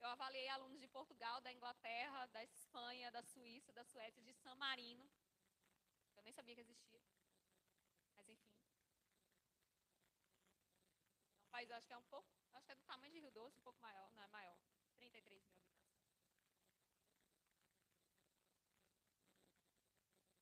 Eu 0.00 0.08
avaliei 0.08 0.48
alunos 0.48 0.78
de 0.78 0.86
Portugal, 0.86 1.40
da 1.40 1.52
Inglaterra, 1.52 2.26
da 2.26 2.44
Espanha, 2.44 3.10
da 3.10 3.22
Suíça, 3.22 3.72
da 3.72 3.84
Suécia, 3.84 4.22
de 4.22 4.32
San 4.34 4.54
Marino. 4.54 5.10
Eu 6.16 6.22
nem 6.22 6.32
sabia 6.32 6.54
que 6.54 6.60
existia. 6.60 7.02
Mas 8.16 8.28
enfim. 8.28 8.54
País, 11.54 11.70
acho 11.70 11.86
que 11.86 11.92
é 11.92 11.96
um 11.96 12.10
pouco 12.14 12.28
Acho 12.54 12.66
que 12.66 12.72
é 12.72 12.74
do 12.74 12.84
tamanho 12.84 13.12
de 13.12 13.20
Rio 13.20 13.30
Doce, 13.30 13.58
um 13.58 13.62
pouco 13.62 13.80
maior, 13.80 14.10
não 14.12 14.22
é 14.22 14.28
maior. 14.28 14.58
33 14.96 15.44
mil 15.44 15.56
habitantes. 15.56 16.04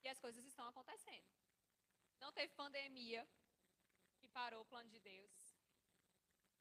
E 0.05 0.09
as 0.09 0.18
coisas 0.18 0.44
estão 0.44 0.66
acontecendo. 0.68 1.31
Não 2.18 2.33
teve 2.33 2.53
pandemia 2.55 3.27
que 4.20 4.29
parou 4.29 4.62
o 4.62 4.70
plano 4.72 4.90
de 4.90 5.01
Deus. 5.01 5.57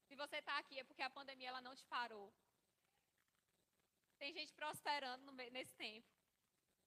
Se 0.07 0.15
você 0.15 0.37
está 0.37 0.57
aqui 0.57 0.79
é 0.79 0.83
porque 0.83 1.01
a 1.01 1.09
pandemia 1.09 1.49
ela 1.49 1.61
não 1.61 1.75
te 1.75 1.85
parou. 1.85 2.33
Tem 4.17 4.33
gente 4.33 4.53
prosperando 4.53 5.23
no, 5.25 5.33
nesse 5.33 5.75
tempo. 5.75 6.07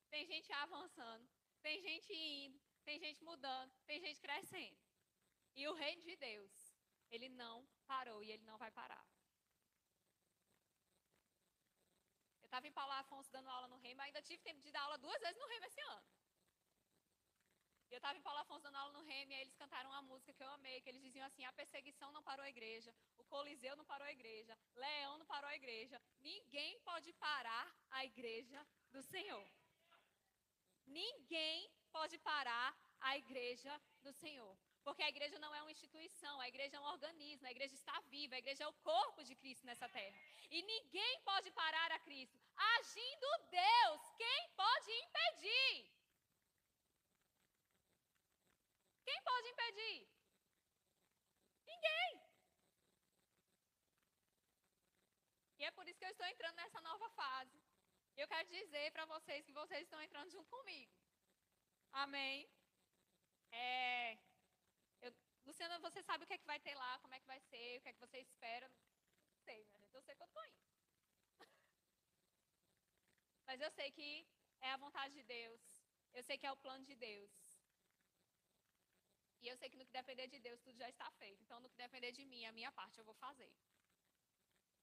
Tem 0.08 0.26
gente 0.26 0.50
avançando. 0.52 1.28
Tem 1.62 1.80
gente 1.80 2.12
indo. 2.14 2.60
Tem 2.84 2.98
gente 2.98 3.22
mudando. 3.24 3.72
Tem 3.86 4.00
gente 4.00 4.20
crescendo. 4.20 4.78
E 5.54 5.68
o 5.68 5.74
reino 5.74 6.02
de 6.02 6.16
Deus, 6.16 6.63
ele 7.14 7.28
não 7.42 7.56
parou 7.86 8.22
e 8.22 8.30
ele 8.34 8.44
não 8.50 8.56
vai 8.62 8.70
parar. 8.80 9.04
Eu 12.42 12.46
estava 12.46 12.66
em 12.68 12.76
Paulo 12.78 12.92
Afonso 12.92 13.30
dando 13.36 13.48
aula 13.48 13.68
no 13.68 13.78
Reino, 13.84 14.00
ainda 14.02 14.22
tive 14.22 14.42
tempo 14.42 14.60
de 14.60 14.70
dar 14.70 14.82
aula 14.82 14.98
duas 14.98 15.20
vezes 15.20 15.40
no 15.42 15.48
Reino 15.52 15.66
esse 15.66 15.80
ano. 15.80 16.06
Eu 17.94 17.98
estava 17.98 18.18
em 18.18 18.22
Paulo 18.22 18.40
Afonso 18.40 18.64
dando 18.64 18.76
aula 18.76 18.92
no 18.92 19.02
Reino 19.02 19.32
e 19.32 19.36
eles 19.36 19.54
cantaram 19.54 19.90
uma 19.90 20.02
música 20.02 20.32
que 20.32 20.42
eu 20.42 20.50
amei, 20.50 20.80
que 20.80 20.88
eles 20.88 21.02
diziam 21.02 21.26
assim: 21.26 21.44
a 21.44 21.52
perseguição 21.52 22.10
não 22.10 22.22
parou 22.28 22.44
a 22.44 22.48
igreja, 22.48 22.92
o 23.16 23.24
Coliseu 23.24 23.76
não 23.76 23.84
parou 23.84 24.06
a 24.06 24.12
igreja, 24.12 24.58
Leão 24.74 25.16
não 25.18 25.26
parou 25.26 25.48
a 25.48 25.54
igreja, 25.54 26.00
ninguém 26.20 26.80
pode 26.80 27.12
parar 27.14 27.66
a 27.90 28.04
igreja 28.04 28.66
do 28.90 29.02
Senhor. 29.02 29.46
Ninguém 30.86 31.70
pode 31.92 32.18
parar 32.18 32.76
a 33.00 33.16
igreja 33.16 33.80
do 34.02 34.12
Senhor. 34.12 34.58
Porque 34.86 35.02
a 35.02 35.08
igreja 35.08 35.38
não 35.38 35.52
é 35.54 35.60
uma 35.62 35.72
instituição, 35.72 36.34
a 36.40 36.48
igreja 36.52 36.76
é 36.76 36.80
um 36.80 36.90
organismo, 36.94 37.46
a 37.46 37.50
igreja 37.50 37.74
está 37.74 37.98
viva, 38.14 38.34
a 38.34 38.42
igreja 38.42 38.64
é 38.64 38.68
o 38.68 38.80
corpo 38.90 39.24
de 39.28 39.34
Cristo 39.34 39.66
nessa 39.66 39.88
terra. 39.88 40.16
E 40.50 40.62
ninguém 40.62 41.14
pode 41.30 41.50
parar 41.52 41.90
a 41.92 41.98
Cristo. 42.00 42.38
Agindo 42.76 43.28
Deus, 43.50 44.02
quem 44.22 44.40
pode 44.62 44.92
impedir? 45.04 45.72
Quem 49.06 49.22
pode 49.22 49.48
impedir? 49.48 50.06
Ninguém. 51.72 52.12
E 55.58 55.64
é 55.64 55.70
por 55.70 55.88
isso 55.88 55.98
que 55.98 56.04
eu 56.04 56.10
estou 56.10 56.26
entrando 56.26 56.56
nessa 56.56 56.80
nova 56.82 57.08
fase. 57.20 57.58
Eu 58.16 58.28
quero 58.28 58.48
dizer 58.48 58.92
para 58.92 59.06
vocês 59.06 59.46
que 59.46 59.52
vocês 59.52 59.82
estão 59.82 60.00
entrando 60.02 60.30
junto 60.30 60.48
comigo. 60.50 60.92
Amém? 61.92 62.48
É, 63.50 64.18
Luciana, 65.44 65.78
você 65.78 66.02
sabe 66.02 66.24
o 66.24 66.26
que 66.26 66.34
é 66.34 66.38
que 66.38 66.46
vai 66.46 66.58
ter 66.60 66.74
lá, 66.74 66.98
como 67.00 67.14
é 67.14 67.20
que 67.20 67.26
vai 67.26 67.40
ser, 67.40 67.78
o 67.78 67.82
que 67.82 67.88
é 67.88 67.92
que 67.92 68.00
você 68.00 68.18
espera? 68.18 68.68
Não 68.68 69.36
sei, 69.46 69.66
minha 69.66 69.96
eu 69.96 70.02
sei 70.02 70.14
eu 70.22 70.26
estou 70.26 70.44
indo. 70.46 70.64
Mas 73.46 73.60
eu 73.60 73.70
sei 73.70 73.90
que 73.92 74.26
é 74.60 74.70
a 74.72 74.76
vontade 74.76 75.14
de 75.14 75.22
Deus. 75.22 75.62
Eu 76.12 76.22
sei 76.22 76.38
que 76.38 76.46
é 76.46 76.52
o 76.52 76.56
plano 76.56 76.84
de 76.84 76.96
Deus. 76.96 77.30
E 79.42 79.48
eu 79.48 79.56
sei 79.58 79.68
que 79.68 79.76
no 79.76 79.84
que 79.84 79.92
depender 79.92 80.26
de 80.26 80.38
Deus, 80.40 80.60
tudo 80.62 80.78
já 80.78 80.88
está 80.88 81.10
feito. 81.12 81.42
Então, 81.42 81.60
no 81.60 81.68
que 81.68 81.76
depender 81.76 82.12
de 82.12 82.24
mim, 82.24 82.46
a 82.46 82.52
minha 82.52 82.72
parte 82.72 82.98
eu 82.98 83.04
vou 83.04 83.14
fazer. 83.14 83.52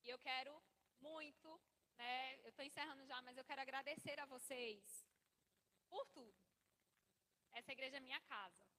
E 0.03 0.09
eu 0.09 0.19
quero 0.19 0.53
muito, 0.99 1.59
né? 1.97 2.35
Eu 2.43 2.49
estou 2.49 2.63
encerrando 2.63 3.03
já, 3.05 3.19
mas 3.23 3.37
eu 3.37 3.43
quero 3.43 3.61
agradecer 3.61 4.19
a 4.19 4.25
vocês 4.25 5.03
por 5.89 6.05
tudo. 6.09 6.39
Essa 7.53 7.71
igreja 7.71 7.97
é 7.97 7.99
minha 7.99 8.21
casa. 8.21 8.70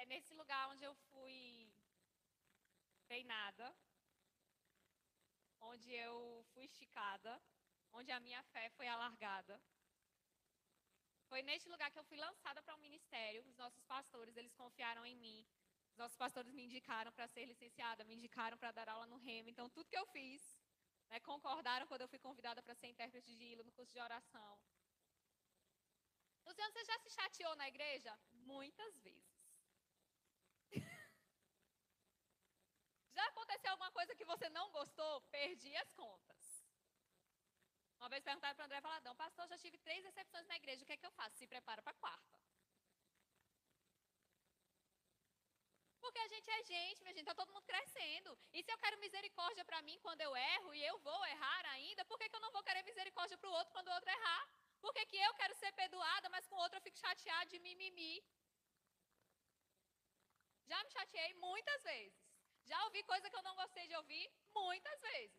É 0.00 0.06
nesse 0.06 0.32
lugar 0.32 0.62
onde 0.72 0.82
eu 0.82 0.94
fui 1.08 1.70
treinada, 3.06 3.66
onde 5.70 5.88
eu 5.92 6.42
fui 6.52 6.64
esticada, 6.64 7.32
onde 7.92 8.10
a 8.10 8.18
minha 8.26 8.42
fé 8.44 8.70
foi 8.70 8.86
alargada. 8.88 9.60
Foi 11.28 11.42
neste 11.42 11.68
lugar 11.68 11.90
que 11.90 11.98
eu 11.98 12.08
fui 12.10 12.16
lançada 12.16 12.62
para 12.62 12.74
o 12.74 12.78
um 12.78 12.80
ministério. 12.80 13.44
Os 13.50 13.58
nossos 13.58 13.84
pastores, 13.84 14.38
eles 14.38 14.54
confiaram 14.54 15.04
em 15.04 15.14
mim. 15.14 15.46
Os 15.92 15.98
nossos 15.98 16.16
pastores 16.16 16.54
me 16.54 16.64
indicaram 16.64 17.12
para 17.12 17.28
ser 17.28 17.44
licenciada, 17.44 18.02
me 18.02 18.14
indicaram 18.14 18.56
para 18.56 18.72
dar 18.72 18.88
aula 18.88 19.06
no 19.06 19.18
REM. 19.18 19.50
Então, 19.50 19.68
tudo 19.68 19.90
que 19.90 19.98
eu 19.98 20.06
fiz, 20.06 20.42
né, 21.10 21.20
concordaram 21.20 21.86
quando 21.86 22.00
eu 22.00 22.08
fui 22.08 22.18
convidada 22.18 22.62
para 22.62 22.74
ser 22.74 22.86
intérprete 22.86 23.36
de 23.36 23.44
hilo 23.44 23.64
no 23.64 23.72
curso 23.72 23.92
de 23.92 24.00
oração. 24.00 24.58
Luciano, 26.46 26.72
você 26.72 26.84
já 26.86 26.98
se 27.00 27.10
chateou 27.10 27.54
na 27.56 27.68
igreja? 27.68 28.18
Muitas 28.32 28.98
vezes. 29.00 29.40
já 33.12 33.32
aconteceu 33.50 33.70
alguma 33.72 33.90
coisa 33.90 34.14
que 34.14 34.24
você 34.24 34.48
não 34.50 34.70
gostou? 34.70 35.20
Perdi 35.22 35.74
as 35.76 35.92
contas. 35.92 36.42
Uma 37.98 38.08
vez 38.08 38.22
perguntaram 38.22 38.54
para 38.54 38.64
André 38.64 38.80
Valadão, 38.80 39.14
pastor, 39.16 39.46
já 39.48 39.58
tive 39.58 39.76
três 39.78 40.02
decepções 40.04 40.46
na 40.46 40.56
igreja, 40.56 40.82
o 40.82 40.86
que 40.86 40.92
é 40.92 40.96
que 40.96 41.06
eu 41.06 41.10
faço? 41.10 41.36
Se 41.36 41.46
prepara 41.46 41.82
para 41.82 41.92
a 41.92 42.00
quarta. 42.02 42.38
Porque 46.00 46.18
a 46.18 46.28
gente 46.28 46.48
é 46.50 46.62
gente, 46.62 47.02
minha 47.02 47.12
gente, 47.12 47.26
está 47.28 47.34
todo 47.34 47.52
mundo 47.52 47.66
crescendo. 47.66 48.38
E 48.52 48.62
se 48.62 48.72
eu 48.72 48.78
quero 48.78 48.98
misericórdia 49.00 49.64
para 49.64 49.82
mim 49.82 49.98
quando 50.00 50.22
eu 50.22 50.34
erro 50.36 50.72
e 50.74 50.82
eu 50.84 50.96
vou 51.00 51.26
errar 51.26 51.66
ainda, 51.74 52.04
por 52.06 52.18
que, 52.18 52.28
que 52.28 52.36
eu 52.36 52.40
não 52.40 52.52
vou 52.52 52.62
querer 52.62 52.82
misericórdia 52.84 53.36
para 53.36 53.50
o 53.50 53.52
outro 53.52 53.72
quando 53.72 53.88
o 53.88 53.94
outro 53.94 54.10
errar? 54.10 54.48
Por 54.80 54.94
que, 54.94 55.04
que 55.06 55.16
eu 55.16 55.34
quero 55.34 55.54
ser 55.56 55.72
perdoada, 55.72 56.30
mas 56.30 56.46
com 56.46 56.54
o 56.54 56.58
outro 56.58 56.78
eu 56.78 56.82
fico 56.82 56.98
chateada 56.98 57.50
de 57.50 57.58
mimimi? 57.58 58.24
Já 60.66 60.82
me 60.84 60.90
chateei 60.90 61.34
muitas 61.34 61.82
vezes. 61.82 62.29
Já 62.70 62.78
ouvi 62.84 63.02
coisa 63.02 63.28
que 63.28 63.36
eu 63.36 63.42
não 63.42 63.56
gostei 63.56 63.88
de 63.88 63.96
ouvir 63.96 64.32
muitas 64.54 65.00
vezes. 65.00 65.36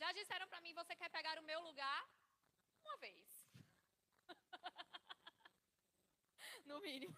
Já 0.00 0.10
disseram 0.12 0.48
para 0.48 0.62
mim, 0.62 0.72
você 0.72 0.96
quer 0.96 1.10
pegar 1.10 1.38
o 1.38 1.42
meu 1.42 1.60
lugar? 1.60 2.08
Uma 2.82 2.96
vez. 2.96 3.26
no 6.64 6.80
mínimo. 6.80 7.14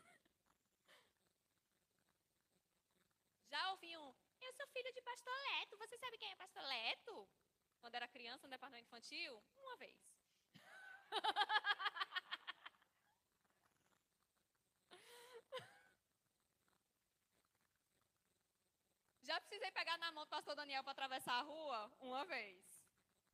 Já 3.52 3.70
ouvi 3.70 3.96
um, 3.96 4.12
eu 4.40 4.52
sou 4.54 4.66
filho 4.74 4.92
de 4.92 5.02
pastoleto. 5.02 5.78
Você 5.78 5.96
sabe 5.96 6.18
quem 6.18 6.32
é 6.32 6.34
pastoleto? 6.34 7.30
Quando 7.78 7.94
era 7.94 8.08
criança 8.08 8.48
no 8.48 8.50
departamento 8.50 8.88
infantil? 8.88 9.40
Uma 9.56 9.76
vez. 9.76 9.96
Já 19.30 19.40
precisei 19.40 19.70
pegar 19.70 19.96
na 19.98 20.10
mão 20.10 20.24
do 20.24 20.28
pastor 20.28 20.56
Daniel 20.56 20.82
para 20.82 20.90
atravessar 20.90 21.34
a 21.34 21.42
rua? 21.42 21.80
Uma 22.00 22.24
vez. 22.24 22.82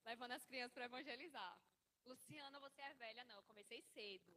Levando 0.05 0.33
as 0.33 0.45
crianças 0.45 0.75
para 0.75 0.85
evangelizar. 0.85 1.59
Luciana, 2.05 2.61
você 2.61 2.83
é 2.83 2.93
velha? 2.93 3.25
Não, 3.25 3.37
eu 3.37 3.43
comecei 3.45 3.81
cedo. 3.81 4.37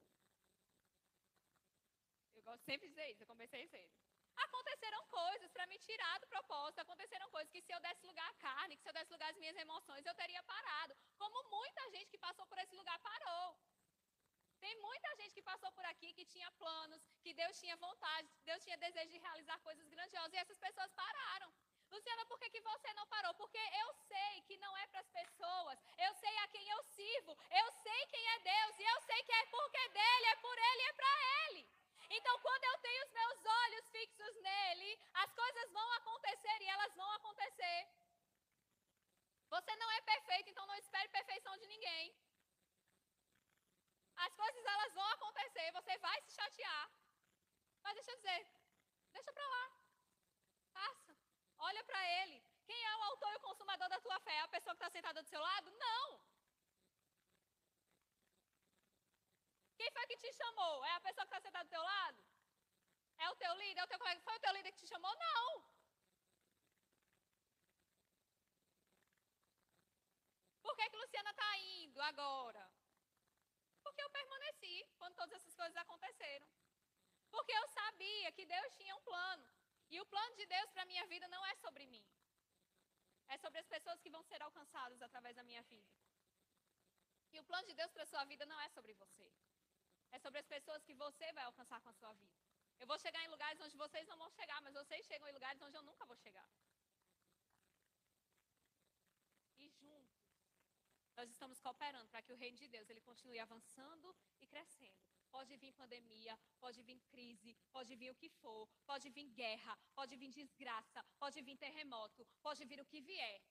Eu 2.34 2.43
gosto 2.43 2.63
sempre 2.63 2.88
de 2.88 2.93
dizer 2.93 3.12
isso, 3.12 3.24
eu 3.24 3.28
comecei 3.28 3.67
cedo. 3.67 3.93
Aconteceram 4.38 5.06
coisas 5.08 5.52
para 5.52 5.67
me 5.67 5.78
tirar 5.80 6.17
do 6.22 6.28
propósito, 6.28 6.80
aconteceram 6.80 7.30
coisas 7.30 7.52
que 7.52 7.62
se 7.62 7.74
eu 7.74 7.82
desse 7.82 8.06
lugar 8.06 8.30
à 8.30 8.34
carne, 8.36 8.78
que 8.78 8.84
se 8.84 8.88
eu 8.88 8.93
desse 8.93 9.12
lugar 9.12 9.30
às 9.30 9.38
minhas 9.38 9.58
emoções, 9.58 10.06
eu 10.06 10.15
teria 10.15 10.41
parado. 10.43 10.95
Como 11.17 11.50
muita 11.50 11.91
gente 11.91 12.10
que 12.10 12.17
passou 12.17 12.48
por 12.48 12.58
esse 12.60 12.74
lugar 12.74 12.98
parou. 13.00 13.60
Tem 14.60 14.76
muita 14.82 15.15
gente 15.15 15.34
que 15.34 15.41
passou 15.41 15.72
por 15.72 15.86
aqui 15.86 16.13
que 16.13 16.26
tinha 16.26 16.52
planos, 16.63 17.02
que 17.24 17.34
Deus 17.34 17.60
tinha 17.60 17.76
vontade, 17.78 18.30
Deus 18.43 18.63
tinha 18.63 18.78
desejo 18.78 19.12
de 19.12 19.17
realizar 19.17 19.58
coisas 19.60 19.88
grandiosas 19.88 20.34
e 20.34 20.38
essas 20.38 20.58
pessoas 20.58 20.91
pararam. 20.91 21.52
Luciana, 21.91 22.26
por 22.26 22.38
que, 22.39 22.50
que 22.50 22.62
você 22.62 22.93
não 22.93 23.08
parou? 23.08 23.34
Porque 23.34 23.58
eu 23.58 23.93
sei 24.08 24.41
que 24.48 24.58
não 24.58 24.78
é 24.78 24.86
para 24.88 25.00
as 25.00 25.10
pessoas, 25.10 25.80
eu 25.98 26.13
sei 26.15 26.38
a 26.38 26.48
quem 26.50 26.67
eu 26.69 26.84
sirvo, 26.84 27.38
eu 27.62 27.72
sei 27.84 28.06
quem 28.08 28.28
é 28.36 28.39
Deus 28.39 28.80
e 28.80 28.84
eu 28.84 29.02
sei 29.02 29.24
que 29.24 29.32
é 29.32 29.45
porque 29.45 29.89
dele, 29.89 30.26
é 30.28 30.36
por 30.36 30.58
ele 30.58 30.82
e 30.84 30.89
é 30.89 30.93
para 30.93 31.13
ele. 31.45 31.62
Então, 32.17 32.39
quando 32.39 32.63
eu 32.63 32.78
tenho 32.80 33.06
os 33.06 33.12
meus 33.12 33.45
olhos 33.45 33.89
fixos 33.89 34.36
nele, 34.41 35.00
as 35.13 35.32
coisas 35.34 35.72
vão 35.72 35.91
acontecer 35.93 36.62
e 36.62 36.67
elas 36.67 36.95
vão 36.95 37.12
acontecer. 37.12 37.88
Você 39.50 39.76
não 39.76 39.91
é 39.91 40.02
perfeito, 40.02 40.50
então 40.50 40.65
não 40.67 40.76
espere 40.76 41.08
perfeição 41.10 41.58
de 41.58 41.67
ninguém. 41.67 42.15
As 44.15 44.34
coisas 44.36 44.65
elas 44.65 44.93
vão 44.93 45.08
acontecer, 45.12 45.72
você 45.72 45.98
vai 46.00 46.22
se 46.22 46.32
chatear. 46.34 46.91
Mas 47.84 47.93
deixa 47.95 48.09
eu 48.09 48.09
dizer, 48.20 48.42
deixa 49.16 49.32
para 49.34 49.48
lá. 49.56 49.66
Passa. 50.74 51.16
Olha 51.70 51.84
para 51.84 52.02
ele. 52.22 52.38
Quem 52.70 52.82
é 52.86 52.96
o 52.98 53.04
autor 53.10 53.32
e 53.34 53.38
o 53.38 53.46
consumador 53.48 53.90
da 53.90 54.00
tua 54.00 54.20
fé? 54.20 54.36
É 54.36 54.42
a 54.42 54.54
pessoa 54.56 54.76
que 54.76 54.84
está 54.84 54.90
sentada 54.90 55.22
do 55.24 55.30
seu 55.30 55.42
lado? 55.42 55.72
Não. 55.86 56.08
Quem 59.80 59.92
foi 59.92 60.06
que 60.08 60.18
te 60.18 60.32
chamou? 60.34 60.86
É 60.86 60.94
a 60.96 61.02
pessoa 61.08 61.26
que 61.26 61.34
está 61.34 61.42
sentada 61.42 61.66
do 61.66 61.72
teu 61.76 61.82
lado? 61.82 62.24
É 63.18 63.30
o 63.30 63.36
teu 63.36 63.54
líder? 63.62 63.80
É 63.82 63.84
o 63.84 63.88
teu 63.88 64.00
colega? 64.00 64.22
Foi 64.22 64.36
o 64.36 64.40
teu 64.40 64.54
líder 64.54 64.72
que 64.72 64.82
te 64.82 64.88
chamou? 64.88 65.14
Não. 65.16 65.50
Por 70.62 70.76
que, 70.76 70.90
que 70.90 70.98
Luciana 70.98 71.32
está 71.32 71.58
indo 71.58 72.00
agora? 72.02 72.64
Porque 73.84 74.02
eu 74.04 74.10
permaneci 74.10 74.88
quando 74.98 75.16
todas 75.16 75.34
essas 75.42 75.56
coisas 75.56 75.76
aconteceram. 75.78 76.48
Porque 77.32 77.52
eu 77.52 77.68
sabia 78.10 78.32
que 78.32 78.45
Deus 78.45 78.76
tinha 78.76 78.95
um 78.95 79.02
plano. 79.02 79.45
E 79.89 80.00
o 80.02 80.06
plano 80.06 80.36
de 80.36 80.45
Deus 80.45 80.69
para 80.72 80.84
a 80.84 80.86
minha 80.91 81.06
vida 81.08 81.28
não 81.28 81.45
é 81.45 81.56
sobre 81.56 81.86
mim. 81.93 82.06
É 83.28 83.38
sobre 83.38 83.60
as 83.60 83.67
pessoas 83.67 84.00
que 84.02 84.10
vão 84.10 84.24
ser 84.24 84.41
alcançadas 84.41 85.02
através 85.02 85.36
da 85.36 85.43
minha 85.43 85.63
vida. 85.63 85.91
E 87.32 87.39
o 87.39 87.43
plano 87.43 87.67
de 87.67 87.74
Deus 87.74 87.91
para 87.91 88.04
a 88.04 88.12
sua 88.13 88.24
vida 88.26 88.45
não 88.45 88.60
é 88.60 88.69
sobre 88.69 88.93
você. 88.93 89.32
É 90.12 90.17
sobre 90.19 90.39
as 90.39 90.48
pessoas 90.48 90.84
que 90.84 90.93
você 90.93 91.32
vai 91.34 91.43
alcançar 91.43 91.80
com 91.82 91.89
a 91.89 91.93
sua 91.93 92.13
vida. 92.13 92.38
Eu 92.80 92.88
vou 92.88 92.98
chegar 92.98 93.24
em 93.24 93.28
lugares 93.28 93.62
onde 93.62 93.78
vocês 93.78 94.08
não 94.08 94.17
vão 94.17 94.30
chegar, 94.32 94.60
mas 94.62 94.74
vocês 94.74 95.06
chegam 95.06 95.28
em 95.28 95.34
lugares 95.34 95.62
onde 95.62 95.78
eu 95.78 95.84
nunca 95.84 96.06
vou 96.06 96.17
chegar. 96.17 96.50
E 99.58 99.69
juntos, 99.69 100.26
nós 101.17 101.30
estamos 101.30 101.60
cooperando 101.60 102.10
para 102.10 102.24
que 102.24 102.34
o 102.34 102.36
reino 102.36 102.58
de 102.58 102.67
Deus 102.67 102.89
ele 102.89 103.02
continue 103.02 103.39
avançando 103.39 104.15
e 104.41 104.48
crescendo. 104.48 105.09
Pode 105.32 105.56
vir 105.58 105.74
pandemia, 105.74 106.38
pode 106.60 106.82
vir 106.82 107.00
crise, 107.12 107.56
pode 107.72 107.96
vir 107.96 108.12
o 108.12 108.15
que 108.15 108.30
for, 108.30 108.68
pode 108.86 109.10
vir 109.10 109.30
guerra, 109.30 109.78
pode 109.96 110.15
vir 110.15 110.32
desgraça, 110.32 111.04
pode 111.20 111.42
vir 111.42 111.58
terremoto, 111.58 112.26
pode 112.42 112.65
vir 112.65 112.82
o 112.82 112.86
que 112.86 113.02
vier. 113.02 113.42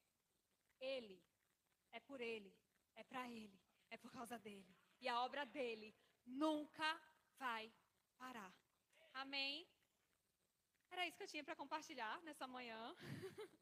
Ele, 0.80 1.22
é 1.92 2.00
por 2.00 2.20
ele, 2.20 2.52
é 2.94 3.04
para 3.04 3.28
ele, 3.30 3.58
é 3.90 3.96
por 3.96 4.10
causa 4.10 4.38
dele. 4.38 4.76
E 5.00 5.08
a 5.08 5.20
obra 5.22 5.44
dele 5.46 5.94
nunca 6.26 7.00
vai 7.38 7.72
parar. 8.16 8.52
Amém? 9.14 9.66
Era 10.90 11.06
isso 11.06 11.16
que 11.16 11.22
eu 11.22 11.28
tinha 11.28 11.44
para 11.44 11.56
compartilhar 11.56 12.20
nessa 12.22 12.46
manhã. 12.46 12.94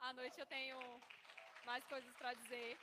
à 0.00 0.12
noite 0.12 0.40
eu 0.40 0.46
tenho 0.46 0.78
mais 1.64 1.84
coisas 1.84 2.12
para 2.16 2.34
dizer. 2.34 2.78